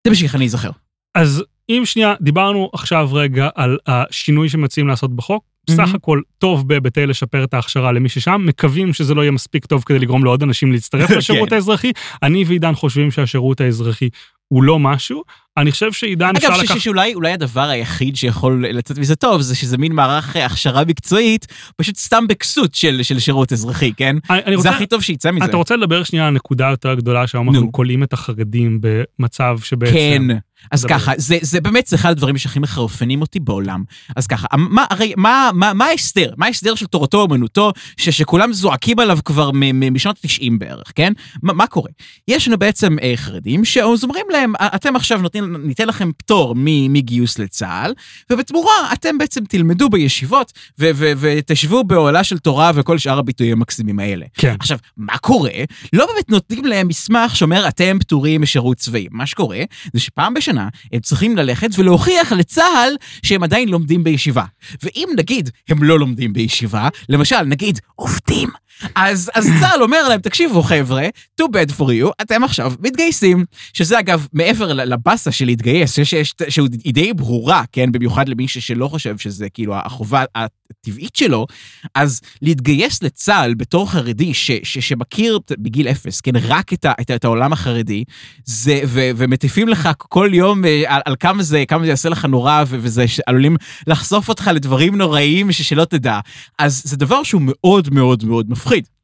[0.01, 0.71] תמשיך, אני אזכר.
[1.15, 5.43] אז אם שנייה, דיברנו עכשיו רגע על השינוי שמציעים לעשות בחוק.
[5.69, 5.95] בסך מהמם.
[5.95, 9.99] הכל טוב בהיבטי לשפר את ההכשרה למי ששם, מקווים שזה לא יהיה מספיק טוב כדי
[9.99, 11.55] לגרום לעוד אנשים להצטרף לשירות כן.
[11.55, 11.91] האזרחי.
[12.23, 14.09] אני ועידן חושבים שהשירות האזרחי
[14.47, 15.23] הוא לא משהו.
[15.57, 16.79] אני חושב שעידן אפשר אגב, ש- לקחת...
[16.79, 20.85] ש- שאולי אולי הדבר היחיד שיכול לצאת מזה טוב, זה שזה מין מערך אה, הכשרה
[20.85, 21.47] מקצועית,
[21.77, 24.15] פשוט סתם בכסות של, של שירות אזרחי, כן?
[24.29, 25.45] אני, אני זה רוצה, הכי טוב שיצא מזה.
[25.45, 27.71] אתה רוצה לדבר שנייה על נקודה יותר גדולה, שהיום אנחנו נו.
[27.71, 29.93] כולאים את החרדים במצב שבעצם...
[29.95, 30.37] כן.
[30.71, 30.89] אז דבר.
[30.89, 33.83] ככה, זה, זה באמת, זה אחד הדברים שהכי מחרפנים אותי בעולם.
[34.15, 36.33] אז ככה, מה, הרי, מה, מה, מה ההסדר?
[36.37, 39.51] מה ההסדר של תורתו אומנותו, ש, שכולם זועקים עליו כבר
[39.91, 41.13] משנות ה-90 בערך, כן?
[41.43, 41.89] מה, מה קורה?
[42.27, 46.53] יש לנו בעצם אה, חרדים שאומרים להם, אתם עכשיו נותנים, ניתן לכם פטור
[46.89, 47.93] מגיוס לצה"ל,
[48.29, 53.99] ובתמורה אתם בעצם תלמדו בישיבות ו- ו- ותשבו באוהלה של תורה וכל שאר הביטויים המקסימים
[53.99, 54.25] האלה.
[54.33, 54.55] כן.
[54.59, 55.51] עכשיו, מה קורה?
[55.93, 59.07] לא באמת נותנים להם מסמך שאומר, אתם פטורים משירות צבאי.
[59.11, 59.59] מה שקורה,
[59.93, 64.43] זה שפעם בשנה הם צריכים ללכת ולהוכיח לצה"ל שהם עדיין לומדים בישיבה.
[64.83, 68.49] ואם נגיד הם לא לומדים בישיבה, למשל, נגיד, עובדים,
[68.95, 71.07] אז, אז צה"ל אומר להם, תקשיבו חבר'ה,
[71.41, 73.45] too bad for you, אתם עכשיו מתגייסים.
[73.73, 77.91] שזה אגב, מעבר לבאסה של להתגייס, שיש, שיש, שהוא די ברורה, כן?
[77.91, 81.47] במיוחד למי שלא חושב שזה כאילו החובה הטבעית שלו,
[81.95, 87.11] אז להתגייס לצה"ל בתור חרדי ש, ש, שמכיר בגיל אפס, כן, רק את, ה, את,
[87.11, 88.03] את העולם החרדי,
[88.45, 92.25] זה, ו, ומטיפים לך כל יום אה, על, על כמה זה, כמה זה יעשה לך
[92.25, 96.19] נורא, ו, וזה עלולים לחשוף אותך לדברים נוראיים ש, שלא תדע.
[96.59, 98.64] אז זה דבר שהוא מאוד מאוד מאוד מפחיד.
[98.65, 98.94] Siegfried.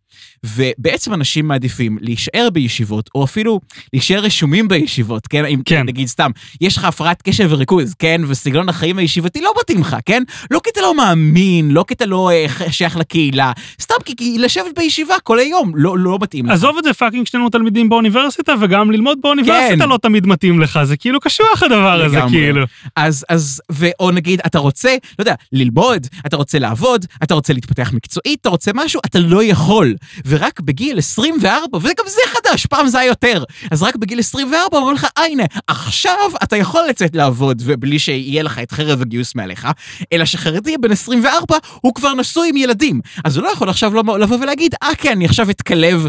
[0.45, 3.59] ובעצם אנשים מעדיפים להישאר בישיבות, או אפילו
[3.93, 5.45] להישאר רשומים בישיבות, כן?
[5.45, 5.83] אם כן.
[5.85, 6.31] נגיד סתם,
[6.61, 8.21] יש לך הפרעת קשב וריכוז, כן?
[8.27, 10.23] וסגנון החיים הישיבתי לא מתאים לך, כן?
[10.51, 13.51] לא כי אתה לא מאמין, לא כי אתה לא אה, שייך לקהילה,
[13.81, 16.51] סתם כי, כי לשבת בישיבה כל היום לא, לא מתאים לך.
[16.51, 19.89] עזוב את זה, fucking שנינו תלמידים באוניברסיטה, וגם ללמוד באוניברסיטה כן.
[19.89, 22.31] לא תמיד מתאים לך, זה כאילו קשוח הדבר הזה, לגמרי.
[22.31, 22.65] כאילו.
[22.95, 27.53] אז, אז, ו, או נגיד, אתה רוצה, לא יודע, ללמוד, אתה רוצה לעבוד, אתה רוצה
[27.53, 29.95] להתפתח מקצועית, אתה רוצה משהו, אתה לא יכול.
[30.31, 34.95] ורק בגיל 24, וגם זה חדש, פעם זה היה יותר, אז רק בגיל 24 אומרים
[34.95, 39.67] לך, אה, הנה, עכשיו אתה יכול לצאת לעבוד, ובלי שיהיה לך את חרב הגיוס מעליך,
[40.13, 43.01] אלא שחרדי בן 24, הוא כבר נשוי עם ילדים.
[43.23, 46.07] אז הוא לא יכול עכשיו לבוא ולהגיד, אה, כן, אני עכשיו אתקלב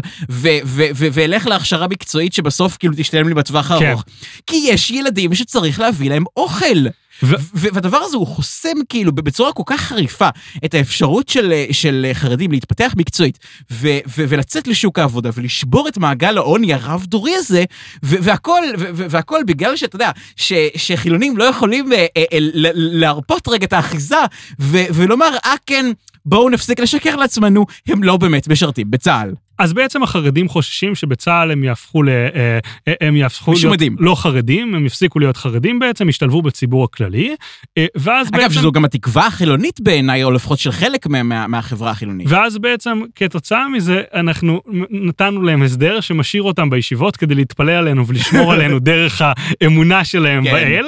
[1.13, 3.85] ואלך להכשרה מקצועית שבסוף כאילו תשתלם לי בטווח כן.
[3.85, 4.03] הארוך.
[4.47, 6.87] כי יש ילדים שצריך להביא להם אוכל.
[7.23, 10.29] ו- והדבר הזה הוא חוסם כאילו בצורה כל כך חריפה
[10.65, 13.39] את האפשרות של, של חרדים להתפתח מקצועית
[13.71, 17.63] ו- ו- ולצאת לשוק העבודה ולשבור את מעגל העוני הרב-דורי הזה,
[18.03, 18.61] והכל,
[18.93, 23.73] והכל בגלל שאתה יודע, ש- שחילונים לא יכולים אה, אה, אה, ל- להרפות רגע את
[23.73, 24.15] האחיזה
[24.59, 25.85] ולומר, אה כן,
[26.25, 29.33] בואו נפסיק לשקר לעצמנו, הם לא באמת משרתים בצה"ל.
[29.59, 32.09] אז בעצם החרדים חוששים שבצה"ל הם יהפכו ל...
[32.09, 33.95] אה, אה, הם יהפכו להיות משומדים.
[33.99, 37.35] לא חרדים, הם יפסיקו להיות חרדים בעצם, ישתלבו בציבור הכללי,
[37.77, 38.53] אה, ואז אגב, בעצם...
[38.53, 42.27] שזו גם התקווה החילונית בעיניי, או לפחות של חלק מה- מה- מהחברה החילונית.
[42.29, 48.51] ואז בעצם כתוצאה מזה אנחנו נתנו להם הסדר שמשאיר אותם בישיבות כדי להתפלל עלינו ולשמור
[48.53, 49.21] עלינו דרך
[49.61, 50.51] האמונה שלהם כן.
[50.51, 50.85] באל,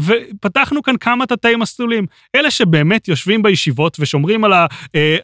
[0.00, 2.06] ופתחנו כאן כמה תתי מסלולים.
[2.34, 4.66] אלה שבאמת יושבים בישיבות ושומרים על ה,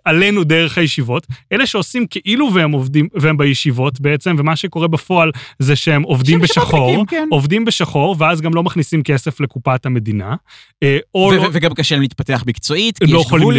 [0.04, 5.76] עלינו דרך הישיבות, אלה שעושים כאילו והם עובדים, והם בישיבות בעצם, ומה שקורה בפועל זה
[5.76, 7.28] שהם עובדים בשחור, שב"כניקים, כן.
[7.30, 10.34] עובדים בשחור, ואז גם לא מכניסים כסף לקופת המדינה,
[10.82, 11.48] אה, או לא...
[11.52, 13.54] וגם קשה להם להתפתח מקצועית, כי לא יש גבול.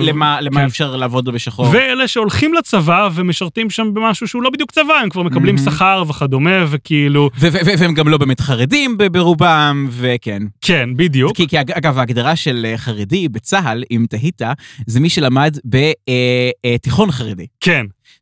[0.00, 0.66] למה למה כן.
[0.66, 1.66] אפשר לעבוד בשחור.
[1.72, 5.70] ואלה שהולכים לצבא ומשרתים שם במשהו שהוא לא בדיוק צבא, הם כבר מקבלים מהמם.
[5.70, 7.30] שכר וכדומה, וכאילו,
[7.78, 10.42] והם גם לא באמת חרדים ברובם, וכן.
[10.60, 11.36] כן, בדיוק.
[11.36, 14.42] כי, כי אג- אגב, ההגדרה של אה, חרדי בצה"ל, אם תהית,
[14.86, 17.46] זה מי שלמד בתיכון חרדי.
[17.60, 17.71] כן,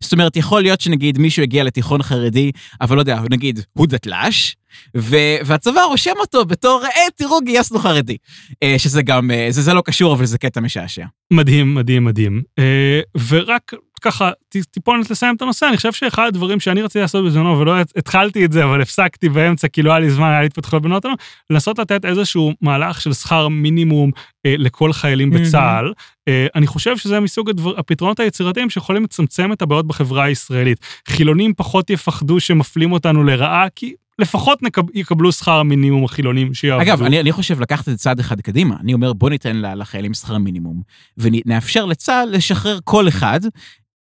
[0.00, 4.56] זאת אומרת, יכול להיות שנגיד מישהו הגיע לתיכון חרדי, אבל לא יודע, נגיד, הוא דתל"ש,
[4.96, 8.16] ו- והצבא רושם אותו בתור, אה, תראו, גייסנו חרדי.
[8.62, 11.04] אה, שזה גם, אה, זה, זה לא קשור, אבל זה קטע משעשע.
[11.32, 12.42] מדהים, מדהים, מדהים.
[12.58, 17.24] אה, ורק ככה ט- טיפונת לסיים את הנושא, אני חושב שאחד הדברים שאני רציתי לעשות
[17.24, 20.46] בזמנו, ולא התחלתי את זה, אבל הפסקתי באמצע, כי לא היה לי זמן, היה לי
[20.46, 21.14] התפתחויות בנות לנו,
[21.50, 24.10] לנסות לתת איזשהו מהלך של שכר מינימום
[24.46, 25.44] אה, לכל חיילים מהמם.
[25.44, 25.92] בצה"ל.
[26.28, 30.78] אה, אני חושב שזה מסוג הדבר, הפתרונות היצירתיים שיכולים לצמצם את הבעיות בחברה הישראלית.
[31.08, 36.82] חילונים פחות יפחדו שמפלים אותנו לרעה, כי לפחות נקב, יקבלו שכר המינימום החילונים שיעבדו.
[36.82, 38.76] אגב, אני, אני חושב לקחת את זה צעד אחד קדימה.
[38.80, 40.82] אני אומר, בוא ניתן לחיילים שכר מינימום,
[41.18, 43.40] ונאפשר לצה"ל לשחרר כל אחד.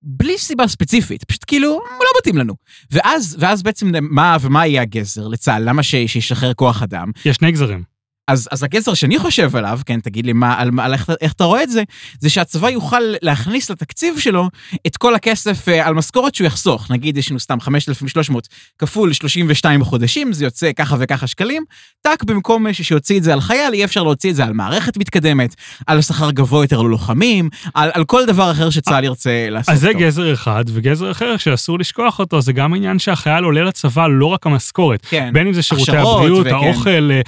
[0.09, 2.53] בלי סיבה ספציפית, פשוט כאילו, הוא לא מתאים לנו.
[2.91, 5.69] ואז, ואז בעצם, מה ומה יהיה הגזר לצה"ל?
[5.69, 7.11] למה שישחרר כוח אדם?
[7.25, 7.96] יש שני גזרים.
[8.27, 11.43] אז, אז הגזר שאני חושב עליו, כן, תגיד לי מה, על, על איך, איך אתה
[11.43, 11.83] רואה את זה,
[12.19, 14.49] זה שהצבא יוכל להכניס לתקציב שלו
[14.87, 16.91] את כל הכסף אה, על משכורת שהוא יחסוך.
[16.91, 18.47] נגיד יש לנו סתם 5,300
[18.79, 21.63] כפול 32 חודשים, זה יוצא ככה וככה שקלים.
[22.01, 24.97] טאק, במקום אה, שיוציא את זה על חייל, יהיה אפשר להוציא את זה על מערכת
[24.97, 25.55] מתקדמת,
[25.87, 29.87] על שכר גבוה יותר ללוחמים, על, על כל דבר אחר שצה"ל ירצה לעשות אז זה
[29.87, 29.99] אותו.
[29.99, 34.45] גזר אחד, וגזר אחר שאסור לשכוח אותו, זה גם העניין שהחייל עולה לצבא לא רק
[34.45, 35.05] המשכורת.
[35.09, 35.29] כן.
[35.33, 36.55] בין אם זה שירותי הבריאות, וכן.
[36.55, 37.21] האוכל, אה,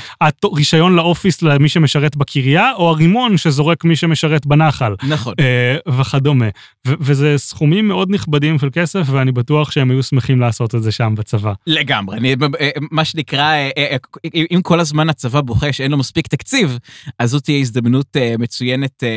[0.89, 4.95] רישיון לאופיס למי שמשרת בקריה, או הרימון שזורק מי שמשרת בנחל.
[5.07, 5.33] נכון.
[5.39, 6.45] אה, וכדומה.
[6.87, 10.91] ו- וזה סכומים מאוד נכבדים של כסף, ואני בטוח שהם היו שמחים לעשות את זה
[10.91, 11.53] שם בצבא.
[11.67, 13.95] לגמרי, אני, אה, מה שנקרא, אה, אה,
[14.35, 16.77] אה, אם כל הזמן הצבא בוכה שאין לו מספיק תקציב,
[17.19, 19.09] אז זאת תהיה הזדמנות אה, מצוינת אה,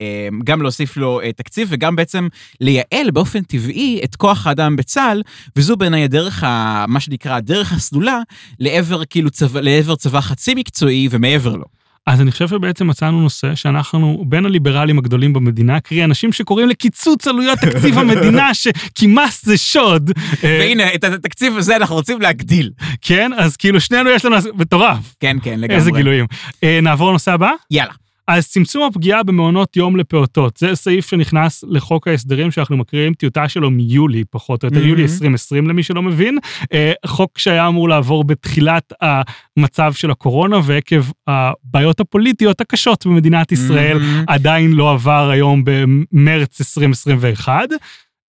[0.00, 2.28] אה, גם להוסיף לו אה, תקציב וגם בעצם
[2.60, 5.22] לייעל באופן טבעי את כוח האדם בצה"ל,
[5.56, 8.18] וזו בעיניי הדרך, ה- מה שנקרא, הדרך הסלולה
[8.60, 11.64] לעבר כאילו צבא, לעבר צבא חצי מקצועי ומעבר לו.
[12.08, 17.28] אז אני חושב שבעצם מצאנו נושא שאנחנו בין הליברלים הגדולים במדינה, קרי אנשים שקוראים לקיצוץ
[17.28, 20.10] עלויות תקציב המדינה, שכי מס זה שוד.
[20.44, 22.70] אה, והנה, את התקציב הזה אנחנו רוצים להגדיל.
[23.00, 25.14] כן, אז כאילו שנינו יש לנו, מטורף.
[25.20, 25.76] כן, כן, לגמרי.
[25.76, 26.26] איזה גילויים.
[26.64, 27.50] אה, נעבור לנושא הבא?
[27.70, 27.92] יאללה.
[28.28, 33.70] אז צמצום הפגיעה במעונות יום לפעוטות, זה סעיף שנכנס לחוק ההסדרים שאנחנו מקריאים טיוטה שלו
[33.70, 34.88] מיולי, פחות או יותר, מהמם.
[34.88, 36.38] יולי 2020 למי שלא מבין.
[36.72, 43.98] אה, חוק שהיה אמור לעבור בתחילת המצב של הקורונה, ועקב הבעיות הפוליטיות הקשות במדינת ישראל,
[43.98, 44.24] מהמם.
[44.26, 47.68] עדיין לא עבר היום במרץ 2021.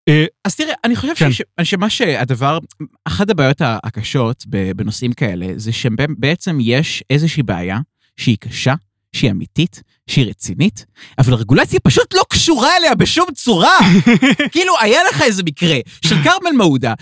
[0.09, 1.31] אה, אז תראה, אני חושב כן.
[1.31, 2.57] ש- שמה שהדבר,
[3.05, 7.79] אחת הבעיות הקשות בנושאים כאלה, זה שבעצם יש איזושהי בעיה
[8.17, 8.73] שהיא קשה,
[9.13, 10.85] שהיא אמיתית, שהיא רצינית,
[11.17, 13.77] אבל הרגולציה פשוט לא קשורה אליה בשום צורה.
[14.51, 16.93] כאילו, היה לך איזה מקרה של כרמל מעודה,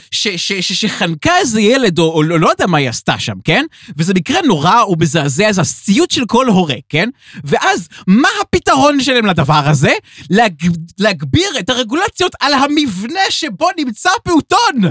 [0.61, 3.65] שחנקה איזה ילד, או, או לא יודע מה היא עשתה שם, כן?
[3.97, 7.09] וזה מקרה נורא ומזעזע, זה הסיוט של כל הורה, כן?
[7.43, 9.93] ואז, מה הפתרון שלהם לדבר הזה?
[10.29, 10.53] להג...
[10.99, 14.81] להגביר את הרגולציות על המבנה שבו נמצא פעוטון.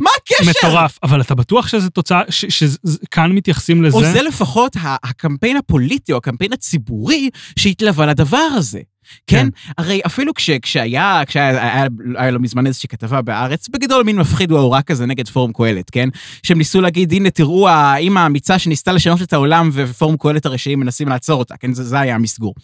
[0.00, 0.50] מה הקשר?
[0.50, 3.96] מטורף, אבל אתה בטוח שזה תוצאה, שכאן מתייחסים לזה?
[3.96, 8.80] או זה לפחות הקמפיין הפוליטי או הקמפיין הציבורי שהתלווה לדבר הזה.
[9.26, 9.36] כן?
[9.36, 9.48] כן.
[9.78, 14.50] הרי אפילו כש, כשהיה, כשהיה היה, היה לא מזמן איזושהי כתבה בהארץ, בגדול מין מפחיד
[14.50, 16.08] הוא ההוראה כזה נגד פורום קהלת, כן?
[16.42, 21.08] שהם ניסו להגיד, הנה תראו האימא האמיצה שניסתה לשנות את העולם ופורום קהלת הרשעים מנסים
[21.08, 21.72] לעצור אותה, כן?
[21.72, 22.54] זה, זה היה המסגור.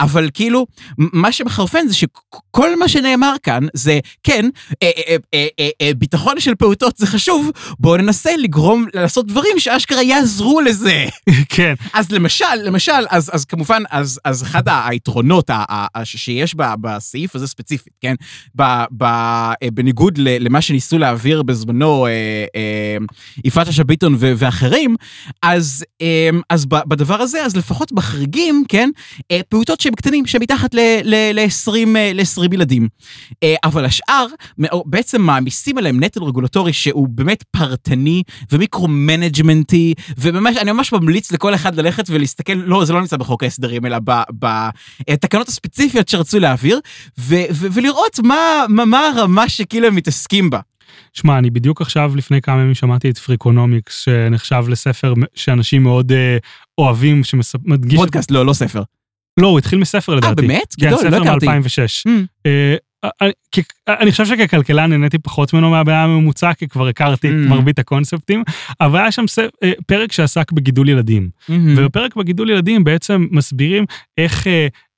[0.00, 0.66] אבל כאילו,
[0.98, 4.48] מה שמחרפן זה שכל מה שנאמר כאן זה, כן,
[4.82, 9.58] אה, אה, אה, אה, אה, ביטחון של פעוטות זה חשוב, בואו ננסה לגרום, לעשות דברים
[9.58, 11.04] שאשכרה יעזרו לזה.
[11.54, 15.50] כן, אז למשל, למשל, אז, אז כמובן, אז, אז אחד היתרונות
[16.04, 18.14] שיש בסעיף הזה ספציפית, כן?
[19.62, 22.10] אה, בניגוד למה שניסו להעביר בזמנו אה,
[22.56, 22.96] אה,
[23.44, 24.96] יפעת שאשא ביטון ואחרים,
[25.42, 25.84] אז,
[26.50, 28.90] אז בדבר הזה, אז לפחות מחריגים, כן?
[29.48, 32.88] פעוטות שהם קטנים, שהם מתחת ל-20 ל- ילדים.
[33.64, 34.26] אבל השאר
[34.86, 41.74] בעצם מעמיסים עליהם נטל רגולטורי שהוא באמת פרטני ומיקרו-מנג'מנטי, וממש, אני ממש ממליץ לכל אחד
[41.74, 43.98] ללכת ולהסתכל, לא, זה לא נמצא בחוק ההסדרים, אלא
[45.08, 45.65] בתקנות הספציפיות
[46.06, 46.80] שרצו להעביר,
[47.18, 50.60] ו- ו- ולראות מה, מה, מה הרמה שכאילו הם מתעסקים בה.
[51.12, 56.36] שמע, אני בדיוק עכשיו, לפני כמה ימים שמעתי את Freakonomics, שנחשב לספר שאנשים מאוד אה,
[56.78, 57.98] אוהבים, שמדגיש...
[57.98, 58.82] פודקאסט, לא, לא ספר.
[59.40, 60.42] לא, הוא התחיל מספר לדעתי.
[60.42, 60.74] באמת?
[60.80, 61.46] כן, גדול, לא ספר הכרתי.
[61.46, 62.08] מ-2006.
[62.08, 62.50] Mm.
[63.88, 67.48] אני חושב שככלכלן נהניתי פחות ממנו מהבן אדם הממוצע, כי כבר הכרתי Mm.
[67.48, 68.42] מרבית הקונספטים,
[68.80, 69.24] אבל היה שם
[69.62, 71.28] אה, פרק שעסק בגידול ילדים.
[71.48, 71.74] מהמם.
[71.78, 73.84] ובפרק בגידול ילדים בעצם מסבירים
[74.18, 74.46] איך...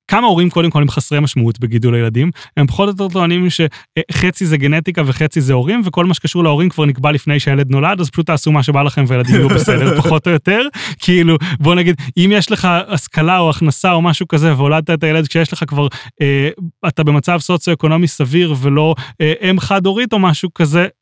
[0.09, 3.47] אה, כמה הורים קודם כל הם חסרי משמעות בגידול הילדים, הם פחות או יותר טוענים
[3.49, 7.99] שחצי זה גנטיקה וחצי זה הורים, וכל מה שקשור להורים כבר נקבע לפני שהילד נולד,
[7.99, 10.61] אז פשוט תעשו מה שבא לכם והילדים יהיו בסדר, פחות או יותר.
[10.99, 15.27] כאילו, בוא נגיד, אם יש לך השכלה או הכנסה או משהו כזה, והולדת את הילד
[15.27, 15.87] כשיש לך כבר,
[16.21, 16.49] אה,
[16.87, 20.98] אתה במצב סוציו-אקונומי סביר ולא אה, אם חד-הורית או משהו כזה, אה, אה,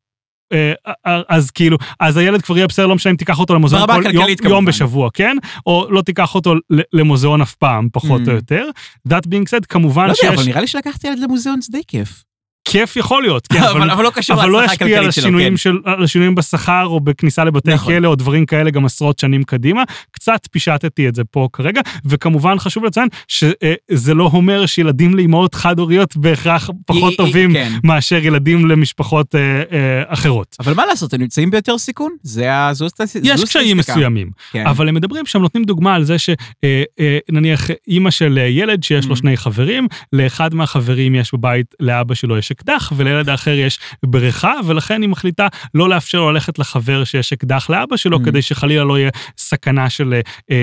[1.28, 4.26] אז כאילו, אז הילד כבר יהיה בסדר, לא משנה אם תיקח אותו למוזיאון כל יום,
[4.44, 4.64] יום.
[4.64, 5.36] בשבוע, כן?
[5.66, 6.54] או לא תיקח אותו
[6.92, 8.28] למוזיאון אף פעם, פחות Mm.
[8.28, 8.68] או יותר.
[9.08, 10.24] That being said, כמובן לא שיש...
[10.24, 12.22] יודע, אבל נראה לי שלקחתי ילד למוזיאון זה די כיף.
[12.70, 15.52] כיף יכול להיות, כן, אבל אבל לא קשור אבל לא ישפיע על הכלכלית שלו, השינויים,
[15.52, 15.56] כן.
[15.56, 17.94] של, על השינויים בשכר או בכניסה לבתי נכון.
[17.94, 19.82] כלא או דברים כאלה גם עשרות שנים קדימה.
[20.10, 26.16] קצת פישטתי את זה פה כרגע, וכמובן חשוב לציין שזה לא אומר שילדים לאמהות חד-הוריות
[26.16, 27.72] בהכרח פחות היא- טובים כן.
[27.84, 29.40] מאשר ילדים למשפחות אה,
[29.72, 30.56] אה, אחרות.
[30.60, 32.74] אבל מה לעשות, הם נמצאים ביותר סיכון, זה ה...
[32.74, 33.76] זו זו יש קשיים.
[33.76, 34.66] מסוימים, כן.
[34.66, 39.14] אבל הם מדברים שם, נותנים דוגמה על זה שנניח אימא של אה, ילד שיש לו
[39.14, 39.18] Mhm.
[39.18, 45.02] שני חברים, לאחד מהחברים יש בבית, לאבא שלו יש אקדח, ולילד האחר יש בריכה, ולכן
[45.02, 48.24] היא מחליטה לא לאפשר לו ללכת לחבר שיש אקדח לאבא שלו, Mhm.
[48.24, 50.56] כדי שחלילה לא יהיה סכנה של אה,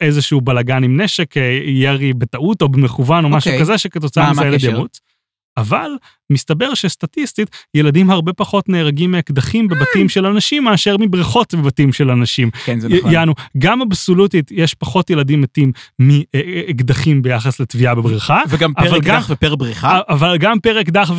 [0.00, 3.60] איזשהו בלגן עם נשק, אה, ירי בטעות או במכוון או משהו אוקיי.
[3.60, 4.70] כזה, שכתוצאה מזה הקשר?
[4.70, 5.13] ימות.
[5.56, 5.90] אבל
[6.32, 12.50] מסתבר שסטטיסטית, ילדים הרבה פחות נהרגים מאקדחים בבתים של אנשים מאשר מבריכות בבתים של אנשים.
[12.64, 13.12] כן, זה נכון.
[13.12, 19.54] יענו, גם אבסולוטית יש פחות ילדים מתים מאקדחים ביחס לטביעה בבריכה, וגם פר אקדח ופר
[19.54, 20.00] בריכה.
[20.08, 21.10] אבל גם פר אקדח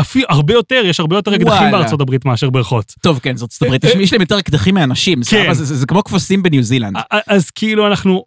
[0.00, 1.70] אפילו הרבה יותר, יש הרבה יותר אקדחים.
[1.70, 2.92] בארצות הברית מאשר בריכות.
[3.02, 5.52] טוב, כן, זאת הברית, יש- להם יותר אקדחים מאנשים, כן.
[5.52, 6.96] זה- כמו כבשים בניו זילנד.
[7.26, 8.24] אז כאילו אנחנו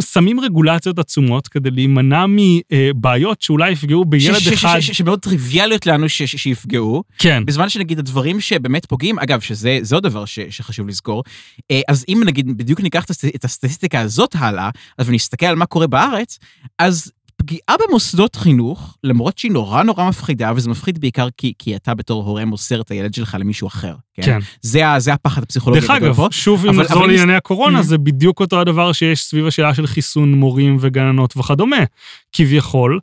[0.00, 4.78] שמים רגולציות עצומות כדי להימנע מבעיות שאולי יפגעו בילד ש- אחד.
[4.80, 7.42] שמאוד טריוויאליות לנו ש- ש- שיפגעו, כן.
[7.46, 11.22] בזמן שנגיד הדברים שבאמת פוגעים, אגב, שזה זה עוד דבר ש- שחשוב לזכור,
[11.70, 15.86] אה, אז אם נגיד בדיוק ניקח את הסטטיסטיקה הזאת הלאה, אז ונסתכל על מה קורה
[15.86, 16.38] בארץ,
[16.78, 21.94] אז פגיעה במוסדות חינוך, למרות שהיא נורא נורא מפחידה, וזה מפחיד בעיקר כי, כי אתה
[21.94, 23.94] בתור הורה מוסר את הילד שלך למישהו אחר.
[24.14, 24.22] כן?
[24.22, 24.38] כן.
[24.62, 26.28] זה, זה הפחד הפסיכולוגי דרך אגב, פה.
[26.30, 27.82] שוב אם אבל- נחזור אבל לענייני הקורונה, Mhm.
[27.82, 31.76] זה בדיוק אותו הדבר שיש סביב השאלה של חיסון מורים וגננות וכדומה.
[32.32, 33.00] כביכול,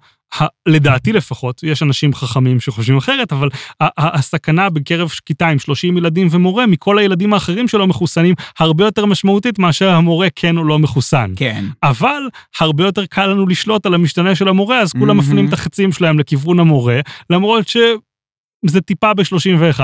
[0.65, 3.49] לדעתי לפחות, יש אנשים חכמים שחושבים אחרת, אבל
[3.97, 9.59] הסכנה בקרב כיתה עם 30 ילדים ומורה מכל הילדים האחרים שלא מחוסנים הרבה יותר משמעותית
[9.59, 11.33] מאשר המורה כן או לא מחוסן.
[11.35, 11.65] כן.
[11.83, 15.19] אבל הרבה יותר קל לנו לשלוט על המשתנה של המורה, אז כולם מהמם.
[15.19, 17.67] מפנים את החצים שלהם לכיוון המורה, למרות
[18.67, 19.79] שזה טיפה ב-31.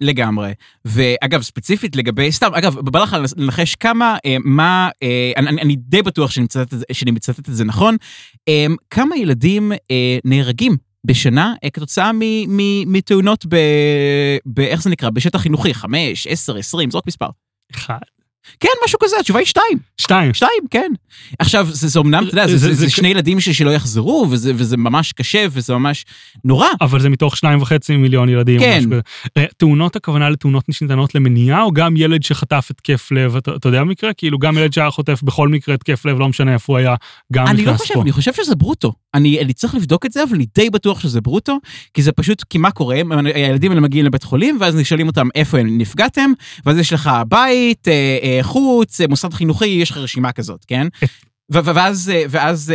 [0.00, 0.52] לגמרי.
[0.84, 6.02] ואגב, ספציפית לגבי, סתם, אגב, בא לך לנחש כמה, אה, מה, אה, אני, אני- די
[6.02, 7.96] בטוח שאני מצטט, זה- שאני מצטט את זה נכון,
[8.48, 12.10] אה, כמה ילדים אה, נהרגים בשנה אה, כתוצאה
[12.86, 13.56] מתאונות ב...
[14.46, 14.60] ב...
[14.60, 15.10] איך זה נקרא?
[15.10, 17.26] בשטח חינוכי, 5, 10, 20, זרוק מספר.
[17.74, 17.98] אחד.
[18.60, 19.78] כן, משהו כזה, התשובה היא שתיים.
[20.00, 20.34] שתיים.
[20.34, 20.92] שתיים, כן.
[21.38, 24.26] עכשיו, זה, זה אומנם, אתה יודע, זה, זה- זה, זה- שני ילדים ש- שלא יחזרו,
[24.30, 26.04] וזה, וזה ממש קשה, וזה ממש
[26.44, 26.66] נורא.
[26.80, 28.60] אבל זה מתוך שניים וחצי מיליון ילדים.
[28.60, 28.82] כן.
[29.36, 33.84] אה, תאונות הכוונה לתאונות שניתנות למניעה, או גם ילד שחטף התקף לב, אתה, אתה יודע
[33.84, 34.12] מקרה?
[34.12, 36.94] כאילו גם ילד שהיה חוטף בכל מקרה התקף לב, לא משנה איפה הוא היה,
[37.32, 38.02] גם אני לא נכנס חושב, פה.
[38.02, 38.92] אני חושב שזה ברוטו.
[39.14, 41.58] אני, אני צריך לבדוק את זה, אבל אני די בטוח שזה ברוטו,
[41.94, 42.96] כי זה פשוט, כי מה קורה?
[43.34, 46.30] הילדים האלה מגיעים לבית חולים, ואז נשאלים אותם איפה הם נפגעתם,
[46.66, 50.86] ואז יש לך בית, אה, אה, חוץ, אה, מוסד חינוכי, יש לך רשימה כזאת, כן?
[51.50, 52.72] ואז, ואז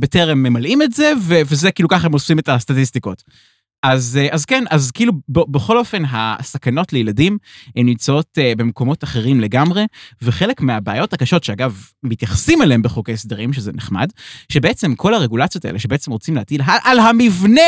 [0.00, 3.22] בטרם ממלאים את זה, וזה כאילו ככה הם אוספים את הסטטיסטיקות.
[3.82, 7.38] אז, אה, אז כן, אז כאילו ב- בכל אופן הסכנות לילדים
[7.76, 9.86] הן נמצאות אה, במקומות אחרים לגמרי,
[10.22, 14.08] וחלק מהבעיות הקשות שאגב מתייחסים אליהם בחוק ההסדרים, שזה נחמד,
[14.52, 17.60] שבעצם כל הרגולציות האלה שבעצם רוצים להטיל על, על המבנה,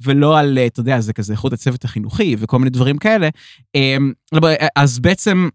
[0.00, 3.28] ולא על, אה, אתה יודע, זה כזה איכות הצוות החינוכי וכל מיני דברים כאלה,
[4.76, 5.48] אז בעצם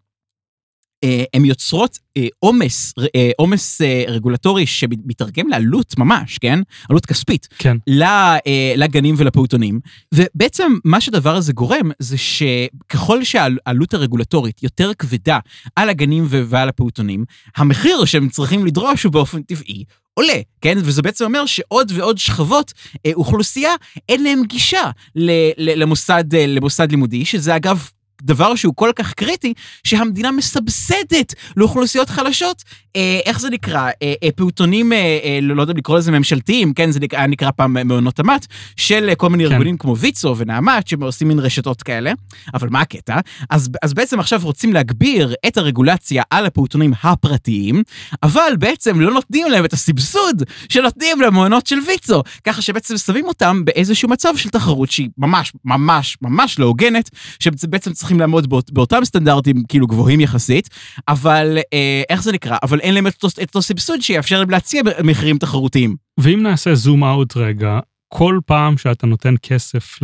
[1.33, 6.59] הן יוצרות אה, עומס, אה, עומס אה, רגולטורי שמתרגם לעלות ממש, כן?
[6.89, 7.47] עלות כספית.
[7.57, 7.77] כן.
[8.47, 9.79] אה, לגנים ולפעוטונים.
[10.13, 15.39] ובעצם מה שהדבר הזה גורם זה שככל שהעלות הרגולטורית יותר כבדה
[15.75, 17.25] על הגנים ועל הפעוטונים,
[17.57, 19.83] המחיר שהם צריכים לדרוש הוא באופן טבעי
[20.13, 20.77] עולה, כן?
[20.81, 22.73] וזה בעצם אומר שעוד ועוד שכבות
[23.05, 23.71] אה, אוכלוסייה
[24.09, 27.89] אין להם גישה ל- ל- למוסד, אה, למוסד לימודי, שזה אגב...
[28.21, 29.53] דבר שהוא כל כך קריטי,
[29.83, 32.63] שהמדינה מסבסדת לאוכלוסיות חלשות,
[32.95, 33.89] אה, איך זה נקרא?
[34.01, 37.51] אה, אה, פעוטונים, אה, אה, לא לא יודע לקרוא לזה ממשלתיים, כן, זה נקרא, נקרא
[37.51, 39.51] פעם מעונות תמ"ת, של אה, כל מיני כן.
[39.51, 42.11] ארגונים כמו ויצו ונעמת, שעושים מין רשתות כאלה.
[42.53, 43.19] אבל מה הקטע?
[43.49, 47.83] אז, אז בעצם עכשיו רוצים להגביר את הרגולציה על הפעוטונים הפרטיים,
[48.23, 53.65] אבל בעצם לא נותנים להם את הסבסוד שנותנים למעונות של ויצו, ככה שבעצם שמים אותם
[53.65, 59.05] באיזשהו מצב של תחרות שהיא ממש, ממש, ממש לא הוגנת, שבעצם צריכים לעמוד באות, באותם
[59.05, 60.69] סטנדרטים כאילו גבוהים יחסית,
[61.07, 62.57] אבל אה, איך זה נקרא?
[62.63, 65.95] אבל אין להם את אותו, את אותו סבסוד שיאפשר להם להציע מחירים תחרותיים.
[66.19, 67.79] ואם נעשה זום אאוט רגע,
[68.13, 70.01] כל פעם שאתה נותן כסף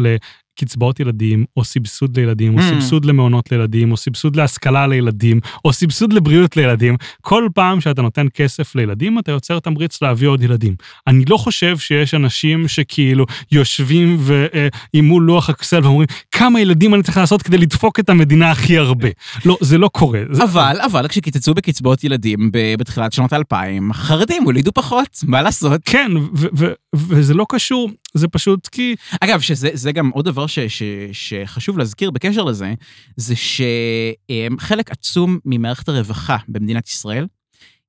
[0.62, 2.63] לקצבאות ילדים, או סבסוד לילדים, או Mm.
[2.63, 8.28] סבסוד למעונות לילדים, או סבסוד להשכלה לילדים, או סבסוד לבריאות לילדים, כל פעם שאתה נותן
[8.34, 10.76] כסף לילדים, אתה יוצר תמריץ להביא עוד ילדים.
[11.08, 17.04] אני לא חושב שיש אנשים שכאילו יושבים ועם מול לוח אקסל ואומרים, כמה ילדים אני
[17.04, 19.08] צריך לעשות כדי לדפוק את המדינה הכי הרבה.
[19.46, 20.20] לא, זה לא קורה.
[20.32, 25.82] זה- אבל, אבל כשקיצצו בקצבאות ילדים בתחילת שנות האלפיים, החרדים הולידו פחות, מה לעשות?
[25.86, 26.72] כן, ו- ו-
[27.07, 28.95] וזה לא קשור, זה פשוט כי...
[29.21, 32.73] אגב, שזה זה גם עוד דבר ש, ש, שחשוב להזכיר בקשר לזה,
[33.15, 37.27] זה שחלק עצום ממערכת הרווחה במדינת ישראל,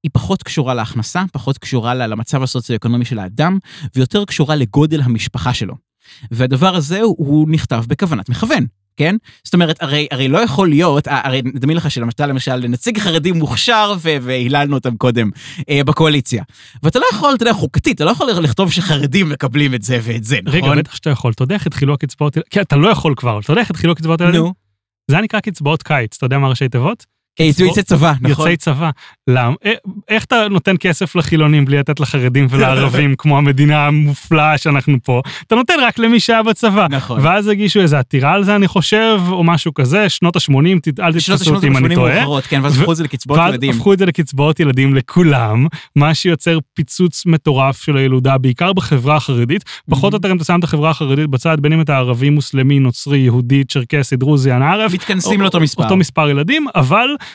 [0.03, 3.59] היא פחות קשורה להכנסה, פחות קשורה למצב הסוציו-אקונומי של האדם,
[3.97, 5.75] ויותר קשורה לגודל המשפחה שלו.
[6.31, 8.67] והדבר הזה הוא נכתב בכוונת מכוון.
[8.99, 9.17] כן?
[9.45, 13.95] זאת אומרת, הרי, הרי לא יכול להיות, הרי נדמיין לך שלמשל, למשל, נציג חרדי מוכשר,
[14.03, 15.31] והיללנו אותם קודם
[15.71, 16.43] אה, בקואליציה.
[16.83, 20.25] ואתה לא יכול, אתה יודע, חוקתית, אתה לא יכול לכתוב שחרדים מקבלים את זה ואת
[20.25, 20.61] זה, נכון?
[20.61, 23.51] רגע, בטח שאתה יכול, אתה יודע איך התחילו הקצבאות, כי אתה לא יכול כבר, אתה
[23.51, 24.39] יודע איך התחילו הקצבאות האלה?
[24.39, 24.53] נו.
[25.09, 27.07] זה היה נקרא קצבאות קיץ, אתה יודע מה ראשי תיבות?
[27.41, 28.31] יוצאי צבא, נכון.
[28.31, 28.91] יוצאי צבא.
[29.27, 29.55] למה?
[30.09, 35.23] איך אתה נותן כסף לחילונים בלי לתת לחרדים ולערבים, כמו המדינה המופלאה שאנחנו פה?
[35.47, 36.87] אתה נותן רק למי שהיה בצבא.
[36.91, 37.21] נכון.
[37.23, 40.55] ואז הגישו איזו עתירה על זה, אני חושב, או משהו כזה, שנות ה-80,
[41.01, 42.15] אל תתפסו אותי אם אני טועה.
[42.15, 43.71] מאוחרות, כן, ואז הפכו את זה לקצבאות ילדים.
[43.71, 49.65] הפכו את זה לקצבאות ילדים לכולם, מה שיוצר פיצוץ מטורף של הילודה, בעיקר בחברה החרדית.
[49.91, 52.79] פחות או יותר אם אתה שם את החברה החרדית בצד, בין אם אתה ערבי, מוסלמי,
[52.79, 54.91] נוצרי, יהודי, צ'רקסי, דרוזי, אנא ערב.
[54.95, 55.83] מתכנסים לאותו מספר.
[55.83, 57.27] אותו מספר ילדים, אבל אה,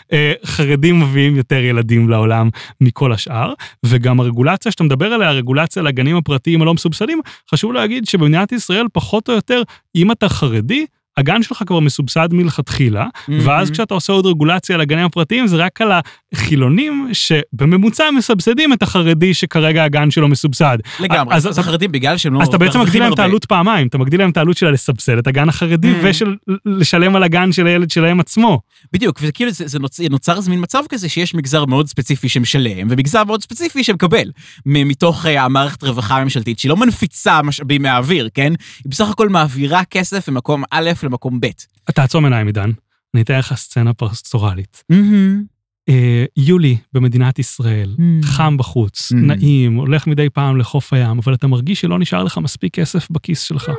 [0.45, 2.49] חרדים מביאים יותר ילדים לעולם
[2.81, 3.53] מכל השאר,
[3.85, 9.29] וגם הרגולציה שאתה מדבר עליה, הרגולציה לגנים הפרטיים הלא מסובסדים, חשוב להגיד שבמדינת ישראל פחות
[9.29, 9.61] או יותר,
[9.95, 10.85] אם אתה חרדי,
[11.17, 13.31] הגן שלך כבר מסובסד מלכתחילה, mm-hmm.
[13.43, 15.91] ואז כשאתה עושה עוד רגולציה לגנים הפרטיים, זה רק על
[16.33, 20.77] החילונים שבממוצע מסבסדים את החרדי שכרגע הגן שלו מסובסד.
[20.99, 22.41] לגמרי, אז, אז החרדים בגלל שהם לא...
[22.41, 25.17] אז אתה בעצם מגדיל להם את העלות פעמיים, אתה מגדיל להם את העלות שלה לסבסד
[25.17, 26.05] את הגן החרדי mm-hmm.
[26.07, 28.59] ושל לשלם על הגן של הילד שלהם עצמו.
[28.93, 32.87] בדיוק, וכאילו זה, זה נוצר, נוצר איזה מין מצב כזה שיש מגזר מאוד ספציפי שמשלם,
[32.89, 34.31] ומגזר מאוד ספציפי שמקבל,
[34.65, 38.53] מתוך uh, המערכת רווחה הממשלתית, שהיא לא מנפיצה משאבים מהאוויר, כן?
[38.83, 41.47] היא בסך הכל מעבירה כסף ממקום א' למקום ב'.
[41.85, 42.71] תעצום עיניים, עידן.
[43.13, 44.83] אני אתן לך סצנה פרסטורלית.
[44.91, 45.52] Mm-hmm.
[45.89, 48.25] אה, יולי במדינת ישראל, mm.
[48.25, 49.15] חם בחוץ, mm.
[49.15, 53.41] נעים, הולך מדי פעם לחוף הים, אבל אתה מרגיש שלא נשאר לך מספיק כסף בכיס
[53.41, 53.69] שלך.
[53.69, 53.73] Mm.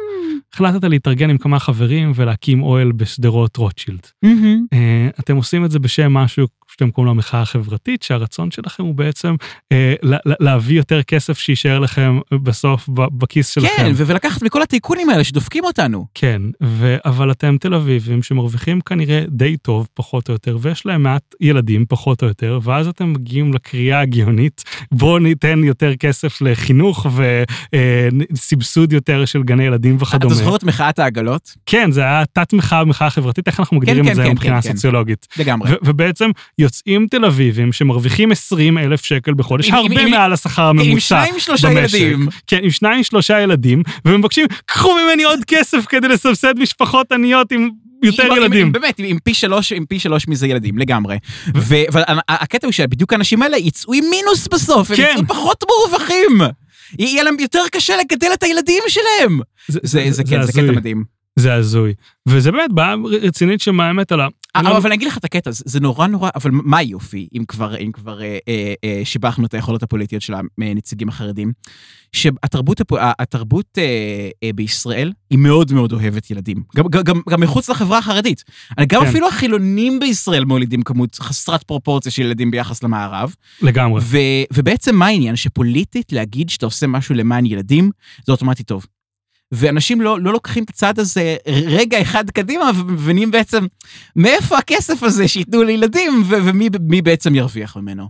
[0.55, 4.07] החלטת להתארגן עם כמה חברים ולהקים אוהל בשדרות רוטשילד.
[4.25, 4.29] Mm-hmm.
[4.73, 8.95] אה, אתם עושים את זה בשם משהו שאתם קוראים לו המחאה החברתית, שהרצון שלכם הוא
[8.95, 9.35] בעצם
[9.73, 9.95] אה,
[10.40, 13.69] להביא יותר כסף שיישאר לכם בסוף בכיס שלכם.
[13.77, 16.07] כן, ולקחת מכל הטייקונים האלה שדופקים אותנו.
[16.14, 21.03] כן, ו- אבל אתם תל אביבים שמרוויחים כנראה די טוב, פחות או יותר, ויש להם
[21.03, 27.07] מעט ילדים, פחות או יותר, ואז אתם מגיעים לקריאה הגאונית, בואו ניתן יותר כסף לחינוך
[28.33, 30.35] וסבסוד אה, יותר של גני ילדים וכדומה.
[30.35, 31.54] אתה זוכר את מחאת העגלות?
[31.66, 34.68] כן, זה היה תת-מחאה במחאה חברתית, איך אנחנו מגדירים כן, את זה כן, מבחינה כן,
[34.68, 34.74] כן.
[34.74, 35.26] סוציולוגית.
[35.38, 35.70] לגמרי.
[35.72, 40.62] ו- ובעצם יוצאים תל אביבים שמרוויחים 20 אלף שקל בחודש, עם- הרבה עם- מעל השכר
[40.62, 41.98] הממוצע עם שניים שלושה במשק.
[41.98, 42.28] ילדים.
[42.46, 47.68] כן, עם שניים שלושה ילדים, ומבקשים, קחו ממני עוד כסף כדי לסבסד משפחות עניות עם
[48.05, 48.67] יותר עם- ילדים.
[48.67, 51.17] עם- באמת, עם פי שלוש, עם פי שלוש מזה ילדים, לגמרי.
[51.55, 55.12] והקטע הוא שבדיוק האנשים האלה יצאו עם מינוס בסוף, הם כן.
[55.14, 56.40] יצאו פחות מרווחים.
[56.99, 59.40] יהיה להם יותר קשה לגדל את הילדים שלהם.
[59.69, 60.77] זה, זה כן, זה קטע הזוי.
[60.77, 61.05] מדהים.
[61.37, 61.95] זה הזוי.
[62.29, 64.29] וזה באמת בעיה רצינית שמאיימת על ה...
[64.57, 67.77] אבל, אבל אני אגיד לך את הקטע, זה, נורא נורא, אבל מה היופי, אם כבר,
[67.77, 71.53] אם כבר אה, אה, אה, שיבחנו את היכולות הפוליטיות של הנציגים החרדים,
[72.12, 72.81] שהתרבות
[73.79, 73.83] אה,
[74.45, 78.45] אה, בישראל היא מאוד מאוד אוהבת ילדים, גם, גם, גם, גם מחוץ לחברה החרדית.
[78.81, 79.09] גם כן.
[79.09, 83.35] אפילו החילונים בישראל מולידים כמות חסרת פרופורציה של ילדים ביחס למערב.
[83.62, 84.01] לגמרי.
[84.05, 84.19] ו,
[84.53, 85.37] ובעצם מה העניין?
[85.37, 87.90] שפוליטית להגיד שאתה עושה משהו למען ילדים,
[88.27, 88.87] זה אוטומטית טוב.
[89.52, 93.66] ואנשים לא, לא לוקחים את הצעד הזה רגע אחד קדימה ומבינים בעצם
[94.16, 98.09] מאיפה הכסף הזה שייתנו לילדים ו- ומי מי בעצם ירוויח ממנו.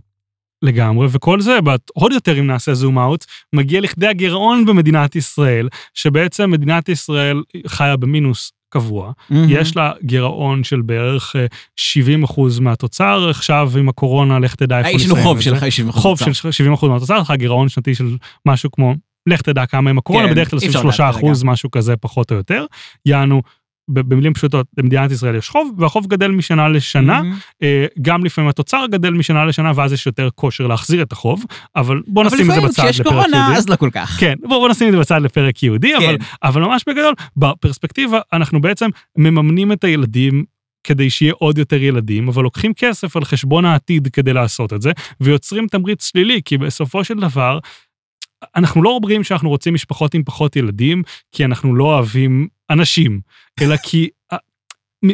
[0.61, 1.59] לגמרי, וכל זה,
[1.93, 7.97] עוד יותר אם נעשה זום אאוט, מגיע לכדי הגירעון במדינת ישראל, שבעצם מדינת ישראל חיה
[7.97, 9.11] במינוס קבוע.
[9.49, 11.45] יש לה גירעון של בערך אה,
[11.75, 15.49] 70 אחוז מהתוצר, עכשיו עם הקורונה, לך תדע איפה יש לנו נסיים חוב את של
[15.49, 15.59] זה.
[15.59, 18.95] 50 חוב של 70 אחוז מהתוצר, לך גירעון שנתי של משהו כמו,
[19.27, 22.31] לך תדע כמה עם הקורונה, כן, בדרך כלל סביב 3 לדעת אחוז, משהו כזה, פחות
[22.31, 22.65] או יותר.
[23.05, 23.41] יענו,
[23.89, 27.21] במילים פשוטות, למדינת ישראל יש חוב, והחוב גדל משנה לשנה,
[27.63, 32.01] אה, גם לפעמים התוצר גדל משנה לשנה, ואז יש יותר כושר להחזיר את החוב, אבל
[32.07, 33.57] בוא אבל נשים את זה לפעמים בצד כשיש לפרק קורונה יהודי.
[33.57, 34.17] אז לא כל כך.
[34.19, 36.15] כן, בואו בוא נשים את זה בצד לפרק יהודי, אבל, כן.
[36.43, 40.43] אבל ממש בגדול, בפרספקטיבה אנחנו בעצם מממנים את הילדים
[40.83, 44.91] כדי שיהיה עוד יותר ילדים, אבל לוקחים כסף על חשבון העתיד כדי לעשות את זה,
[45.21, 47.59] ויוצרים תמריץ שלילי, כי בסופו של דבר,
[48.55, 53.21] אנחנו לא אומרים שאנחנו רוצים משפחות עם פחות ילדים, כי אנחנו לא אוהבים אנשים,
[53.61, 54.37] אלא כי אה,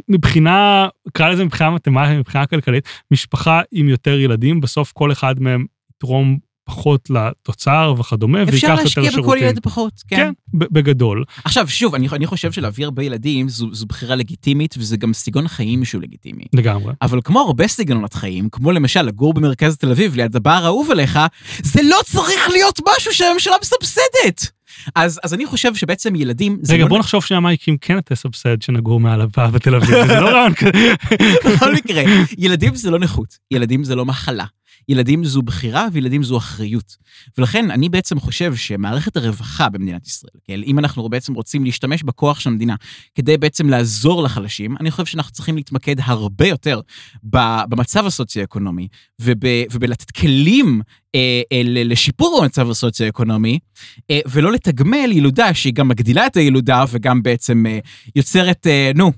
[0.10, 5.66] מבחינה, קרא לזה מבחינה מתמטית, מבחינה כלכלית, משפחה עם יותר ילדים, בסוף כל אחד מהם
[5.96, 9.24] יתרום פחות לתוצר וכדומה, וייקח אפשר יותר להשקיע שירותים.
[9.24, 10.16] בכל ילד פחות, כן.
[10.16, 11.24] כן, בגדול.
[11.44, 15.48] עכשיו, שוב, אני, אני חושב שלהביא הרבה ילדים זו, זו בחירה לגיטימית, וזה גם סגנון
[15.48, 16.44] חיים שהוא לגיטימי.
[16.54, 16.94] לגמרי.
[17.02, 21.20] אבל כמו הרבה סגנונות חיים, כמו למשל לגור במרכז תל אביב ליד הבר האהוב עליך,
[21.64, 24.52] זה לא צריך להיות משהו שהממשלה מסבסדת.
[24.96, 26.60] אז, אז אני חושב שבעצם ילדים...
[26.70, 30.20] רגע, לא בוא נחשוב שנייה מה אם כן תסבסד שנגור מעל הפער בתל אביב, זה
[30.20, 30.94] לא רעיון כזה.
[31.56, 32.04] בכל מקרה,
[32.38, 34.46] ילדים זה לא נכות, ילדים זה לא מחלה.
[34.90, 36.98] ילדים זו בחירה וילדים זו אחריות.
[37.38, 42.40] ולכן אני בעצם חושב שמערכת הרווחה במדינת ישראל, כן, אם אנחנו בעצם רוצים להשתמש בכוח
[42.40, 42.76] של המדינה
[43.16, 46.82] כדי בעצם לעזור לחלשים, אני חושב שאנחנו צריכים להתמקד הרבה יותר
[47.24, 48.88] במצב הסוציו-אקונומי
[49.22, 49.38] וב,
[49.72, 50.82] ובלתת כלים
[51.16, 53.60] אה, אה, לשיפור המצב הסוציו-אקונומי,
[54.12, 57.80] אה, ולא לתגמל ילודה שהיא גם מגדילה את הילודה וגם בעצם אה,
[58.16, 59.12] יוצרת, אה, נו,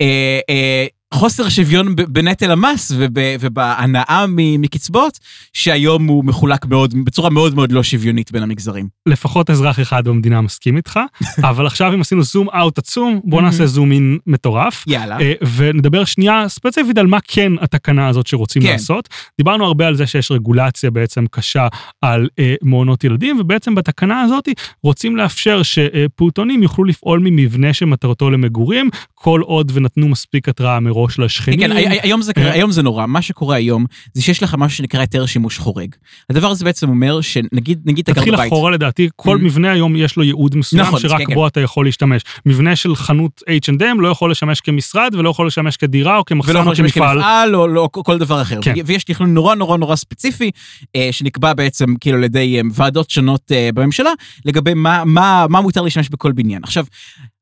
[0.00, 5.18] אה, אה, חוסר שוויון בנטל המס וב- ובהנאה מקצבאות,
[5.52, 8.88] שהיום הוא מחולק מאוד, בצורה מאוד מאוד לא שוויונית בין המגזרים.
[9.06, 11.00] לפחות אזרח אחד במדינה מסכים איתך,
[11.50, 14.84] אבל עכשיו אם עשינו זום אאוט עצום, בוא נעשה זום אין מטורף.
[14.86, 15.20] יאללה.
[15.20, 18.72] אה, ונדבר שנייה ספציפית על מה כן התקנה הזאת שרוצים כן.
[18.72, 19.08] לעשות.
[19.38, 21.68] דיברנו הרבה על זה שיש רגולציה בעצם קשה
[22.02, 24.48] על אה, מעונות ילדים, ובעצם בתקנה הזאת
[24.82, 28.90] רוצים לאפשר שפעוטונים יוכלו לפעול ממבנה שמטרתו למגורים,
[29.22, 31.60] כל עוד ונתנו מספיק התראה מראש לשכנים.
[31.60, 32.52] כן, הי- היום זה, קרה- אה.
[32.52, 35.94] היום זה נורא, מה שקורה היום זה שיש לך משהו שנקרא היתר שימוש חורג.
[36.30, 38.52] הדבר הזה בעצם אומר שנגיד נגיד אתה גר תתחיל בבית.
[38.52, 39.40] אחורה לדעתי, כל Mhm.
[39.40, 41.34] מבנה היום יש לו ייעוד מסוים נכון, שרק כן, כן.
[41.34, 42.22] בו אתה יכול להשתמש.
[42.46, 46.74] מבנה של חנות H&M לא יכול לשמש כמשרד ולא יכול לשמש כדירה או כמחסן או
[46.74, 47.16] כמפעל.
[47.18, 48.58] כמפעל או לא, כל דבר אחר.
[48.62, 48.74] כן.
[48.86, 50.50] ויש תכנון נורא נורא נורא ספציפי,
[50.96, 54.10] אה, שנקבע בעצם כאילו על ידי אה, ועדות שונות אה, בממשלה,
[54.44, 56.60] לגבי מה, מה, מה מותר להשתמש בכל בניין.
[56.64, 56.84] עכשיו,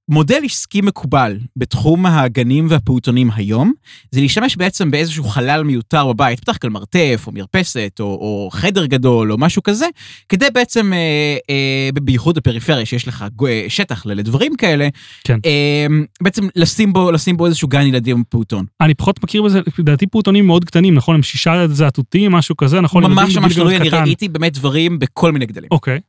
[0.09, 3.73] מודל עסקי מקובל בתחום הגנים והפעוטונים היום,
[4.11, 8.87] זה להשתמש בעצם באיזשהו חלל מיותר בבית, בטח כלל מרתף או מרפסת או, או חדר
[8.87, 9.87] גדול או משהו כזה,
[10.29, 14.89] כדי בעצם, אה, אה, בייחוד בפריפריה שיש לך אה, שטח לדברים כאלה,
[15.25, 15.39] כן.
[15.45, 15.87] אה,
[16.21, 18.65] בעצם לשים בו, לשים בו איזשהו גן ילדים פעוטון.
[18.81, 21.15] אני פחות מכיר בזה, לדעתי פעוטונים מאוד קטנים, נכון?
[21.15, 23.05] הם שישה זעתותים, משהו כזה, נכון?
[23.05, 23.89] ממש ממש מאוד אני.
[23.91, 25.69] ראיתי באמת דברים בכל מיני גדלים.
[25.71, 26.01] אוקיי.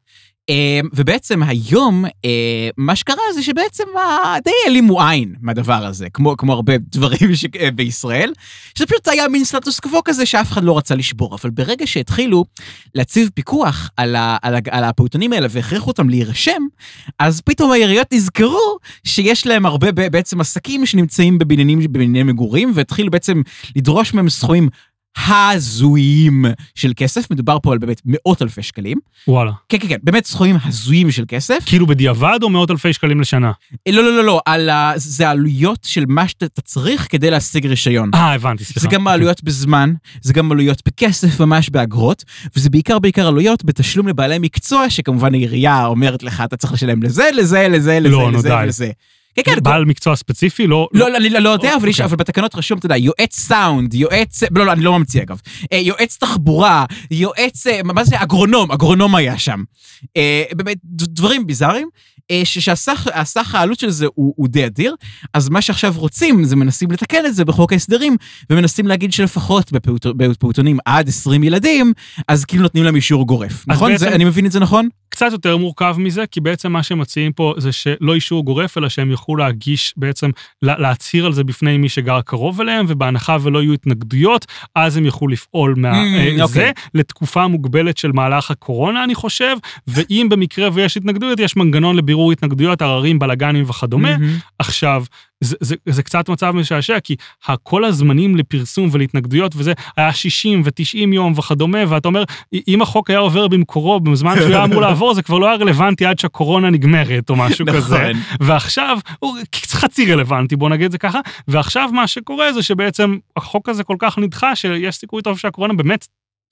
[0.50, 3.84] אה, ובעצם היום, אה, מה שקרה זה שבעצם
[4.44, 7.46] די העלימו עין מהדבר הזה, כמו, כמו הרבה דברים ש...
[7.60, 8.34] אה, בישראל,
[8.76, 11.38] שזה פשוט היה מין סטטוס קוו כזה שאף אחד לא רצה לשבור.
[11.42, 12.46] אבל ברגע שהתחילו
[12.96, 14.38] להציב פיקוח על, ה...
[14.42, 14.60] על, ה...
[14.70, 16.62] על הפעוטונים האלה והכריחו אותם להירשם,
[17.20, 23.42] אז פתאום העיריות נזכרו שיש להם הרבה בעצם עסקים שנמצאים בבניינים, בבנייני מגורים, והתחילו בעצם
[23.76, 24.70] לדרוש מהם סכומים
[25.18, 26.46] הזויים
[26.76, 28.98] של כסף, מדובר פה על באמת מאות אלפי שקלים.
[29.28, 29.52] וואלה.
[29.70, 31.64] כן, כן, כן, באמת סכומים הזויים של כסף.
[31.66, 33.52] כאילו בדיעבד או מאות אלפי שקלים לשנה?
[33.88, 34.94] אה, לא, לא, לא, לא, על ה...
[34.96, 38.12] זה העלויות של מה שאתה צריך כדי להשיג רישיון.
[38.14, 38.80] אה, הבנתי, סליחה.
[38.80, 42.24] זה גם עלויות בזמן, זה גם עלויות בכסף, ממש באגרות,
[42.56, 47.30] וזה בעיקר בעיקר עלויות בתשלום לבעלי מקצוע, שכמובן העירייה אומרת לך, אתה צריך לשלם לזה,
[47.38, 48.56] לזה, לזה, לזה, לא, לזה די.
[48.64, 48.92] ולזה.
[49.44, 50.68] כן, כן, בעל מקצוע ספציפי?
[50.68, 50.88] לא...
[50.94, 52.06] לא, לא, אני לא יודע, אבל יש, אוקיי.
[52.06, 55.42] אבל בתקנות רשום, אתה יודע, יועץ סאונד, יועץ, לא, לא, אני לא ממציא אגב,
[55.74, 59.64] אה, יועץ תחבורה, יועץ, אה, מה זה, אגרונום, אגרונום היה שם.
[60.18, 61.88] אה, באמת, דברים ביזאריים,
[62.44, 64.96] שהסך הסך העלות של זה הוא, הוא די אדיר,
[65.34, 68.18] אז מה שעכשיו רוצים, זה מנסים לתקן את זה בחוק ההסדרים,
[68.50, 71.94] ומנסים להגיד שלפחות בפעוט, בפעוטונים עד 20 ילדים,
[72.28, 73.92] אז כאילו נותנים להם אישור גורף, נכון?
[73.92, 74.90] בעצם- זה, אני מבין את זה נכון?
[75.20, 78.90] קצת יותר מורכב מזה, כי בעצם מה שהם מציעים פה זה שלא אישור גורף, אלא
[78.90, 80.30] שהם יוכלו להגיש בעצם,
[80.62, 84.46] לה- להצהיר על זה בפני מי שגר קרוב אליהם, ובהנחה ולא יהיו התנגדויות,
[84.76, 85.92] אז הם יוכלו לפעול מה...
[85.92, 86.48] Mm, אה, אוקיי.
[86.48, 89.56] זה לתקופה מוגבלת של מהלך הקורונה, אני חושב,
[89.88, 94.18] ואם במקרה ויש התנגדויות, יש מנגנון לבירור התנגדויות, עררים, בלאגנים וכדומה.
[94.18, 94.38] מהמם.
[94.60, 95.04] עכשיו,
[95.42, 97.16] זה, זה, זה קצת מצב משעשע, כי
[97.64, 102.24] כל הזמנים לפרסום ולהתנגדויות וזה היה 60 ו-90 יום וכדומה, ואתה אומר,
[102.68, 106.06] אם החוק היה עובר במקורו, בזמן שהוא היה אמור לעבור, זה כבר לא היה רלוונטי
[106.06, 107.96] עד שהקורונה נגמרת או משהו כזה.
[107.96, 108.22] נכון.
[108.40, 109.38] ועכשיו, הוא
[109.72, 113.96] חצי רלוונטי, בוא נגיד את זה ככה, ועכשיו מה שקורה זה שבעצם החוק הזה כל
[114.00, 116.08] כך נדחה, שיש סיכוי טוב שהקורונה באמת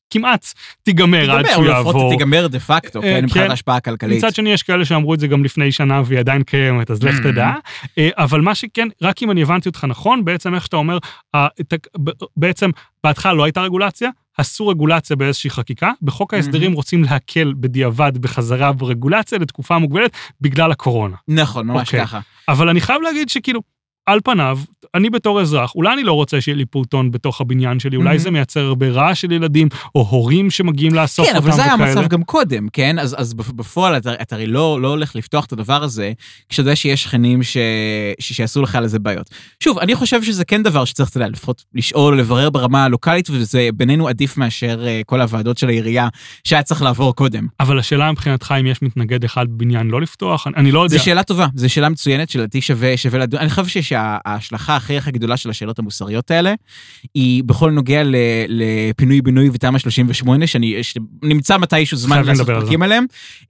[0.10, 0.54] כמעט
[0.84, 2.12] תיגמר עד תיגמר, שהוא או לפחות יעבור.
[2.12, 3.52] תיגמר דה פקטו, אה, כן, מבחינת כן.
[3.52, 4.18] ההשפעה הכלכלית.
[4.18, 7.16] מצד שני, יש כאלה שאמרו את זה גם לפני שנה והיא עדיין קיימת, אז לך
[7.20, 7.24] Mm.
[7.24, 7.52] תדע.
[7.98, 10.98] אה, אבל מה שכן, רק אם אני הבנתי אותך נכון, בעצם איך שאתה אומר,
[12.38, 12.70] בעצם
[13.04, 19.38] בהתחלה לא הייתה רגולציה, עשו רגולציה באיזושהי חקיקה, בחוק ההסדרים רוצים להקל בדיעבד בחזרה ברגולציה
[19.40, 21.16] לתקופה מוגבלת בגלל הקורונה.
[21.28, 22.06] נכון, ממש אוקיי.
[22.06, 22.20] ככה.
[22.50, 23.62] אבל אני חייב להגיד שכאילו,
[24.08, 24.60] על פניו,
[24.96, 28.20] אני בתור אזרח, אולי אני לא רוצה שיהיה לי פעוטון בתוך הבניין שלי, אולי מהמם.
[28.20, 31.76] זה מייצר הרבה רעש של ילדים, או הורים שמגיעים לאסוף כן, אותם אבל זה היה
[31.76, 31.92] וכאלה.
[31.92, 33.00] המצב גם קודם, כן?
[33.00, 36.12] אז, אז בפ- בפועל אתה, אתה הרי לא, לא הולך לפתוח את הדבר הזה,
[36.50, 37.58] כשאתה יודע שיש שכנים ש,
[38.20, 39.30] ש, שיעשו לך על איזה בעיות.
[39.64, 43.70] שוב, אני חושב שזה כן דבר שצריך, אתה יודע, לפחות לשאול, לברר ברמה הלוקאלית, וזה
[43.74, 46.08] בינינו עדיף מאשר uh, כל הוועדות של העירייה
[46.44, 47.48] שהיה צריך לעבור קודם.
[47.60, 50.98] אבל השאלה מבחינתך, אם יש מתנגד אחד בבניין לא לפתוח, אני, אני לא יודע.
[50.98, 53.40] זו שאלה טובה, זו שאלה מצוינת שלדעתי שווה, שווה לדון.
[53.40, 56.54] אני חושב שיש שההשלכה הכי הכי גדולה של השאלות המוסריות האלה,
[57.14, 58.02] היא בכל נוגע
[58.48, 60.82] לפינוי-בינוי ותמ"א 38, שאני
[61.24, 62.48] נמצא מתישהו זמן לעשות.
[62.48, 63.06] פרקים עליהם,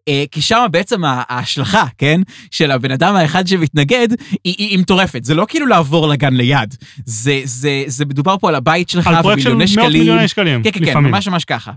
[0.08, 2.22] אה, כי שם בעצם ההשלכה, כן,
[2.52, 5.24] של הבן אדם האחד שמתנגד, היא, היא, היא מטורפת.
[5.24, 6.76] זה לא כאילו לעבור לגן ליד,
[7.06, 9.92] זה, זה, זה מדובר פה על הבית שלך, על פרויקט של מאות.
[9.92, 10.98] מיליוני שקלים, כן, כן, כן.
[10.98, 11.72] ממש ממש ככה.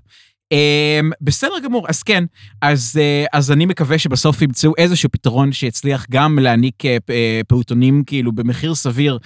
[0.54, 2.24] Um, בסדר גמור, אז כן,
[2.62, 8.02] אז, uh, אז אני מקווה שבסוף ימצאו איזשהו פתרון שיצליח גם להעניק פ- uh, פעוטונים
[8.06, 9.18] כאילו במחיר סביר,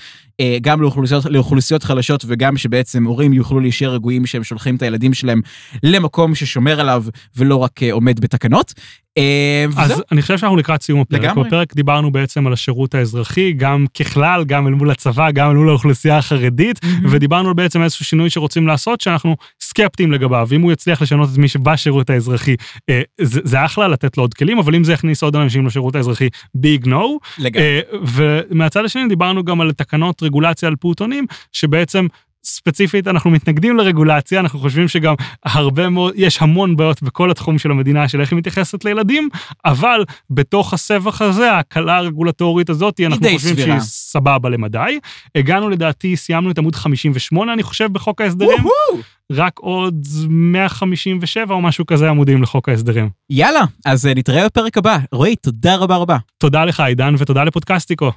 [0.63, 5.41] גם לאוכלוסיות, לאוכלוסיות חלשות וגם שבעצם הורים יוכלו להישאר רגועים שהם שולחים את הילדים שלהם
[5.83, 7.05] למקום ששומר עליו
[7.37, 8.75] ולא רק עומד בתקנות.
[9.77, 11.21] אז אני חושב שאנחנו לקראת סיום הפרק.
[11.21, 11.45] לגמרי.
[11.45, 15.69] בפרק דיברנו בעצם על השירות האזרחי, גם ככלל, גם אל מול הצבא, גם אל מול
[15.69, 20.49] האוכלוסייה החרדית, ודיברנו על בעצם איזשהו שינוי שרוצים לעשות, שאנחנו סקפטיים לגביו.
[20.53, 22.57] אם הוא יצליח לשנות את מי שבשירות האזרחי,
[22.91, 25.97] אה, זה, זה אחלה לתת לו עוד כלים, אבל אם זה יכניס עוד אנשים לשירות
[25.97, 27.19] האזרחי, ביג נו.
[27.39, 27.67] לגמרי.
[27.67, 27.81] אה,
[28.51, 32.07] ומהצד השני דיברנו גם על תקנות רגולציה על פעוטונים, שבעצם
[32.45, 35.15] ספציפית אנחנו מתנגדים לרגולציה, אנחנו חושבים שגם
[35.45, 39.29] הרבה מאוד, יש המון בעיות בכל התחום של המדינה של איך היא מתייחסת לילדים,
[39.65, 43.81] אבל בתוך הסבך הזה, ההקלה הרגולטורית הזאת, אנחנו חושבים סבירה.
[43.81, 44.99] שהיא סבבה למדי.
[45.35, 49.03] הגענו לדעתי, סיימנו את עמוד 58, אני חושב, בחוק ההסדרים, וואו!
[49.33, 53.11] רק עוד 157 או משהו כזה עמודים לחוק ההסדרים.
[53.31, 54.99] יאללה, אז uh, נתראה בפרק הבא.
[55.13, 56.17] רועי, תודה רבה רבה.
[56.39, 58.13] תודה לך, עידן, ותודה לפודקאסטיקו.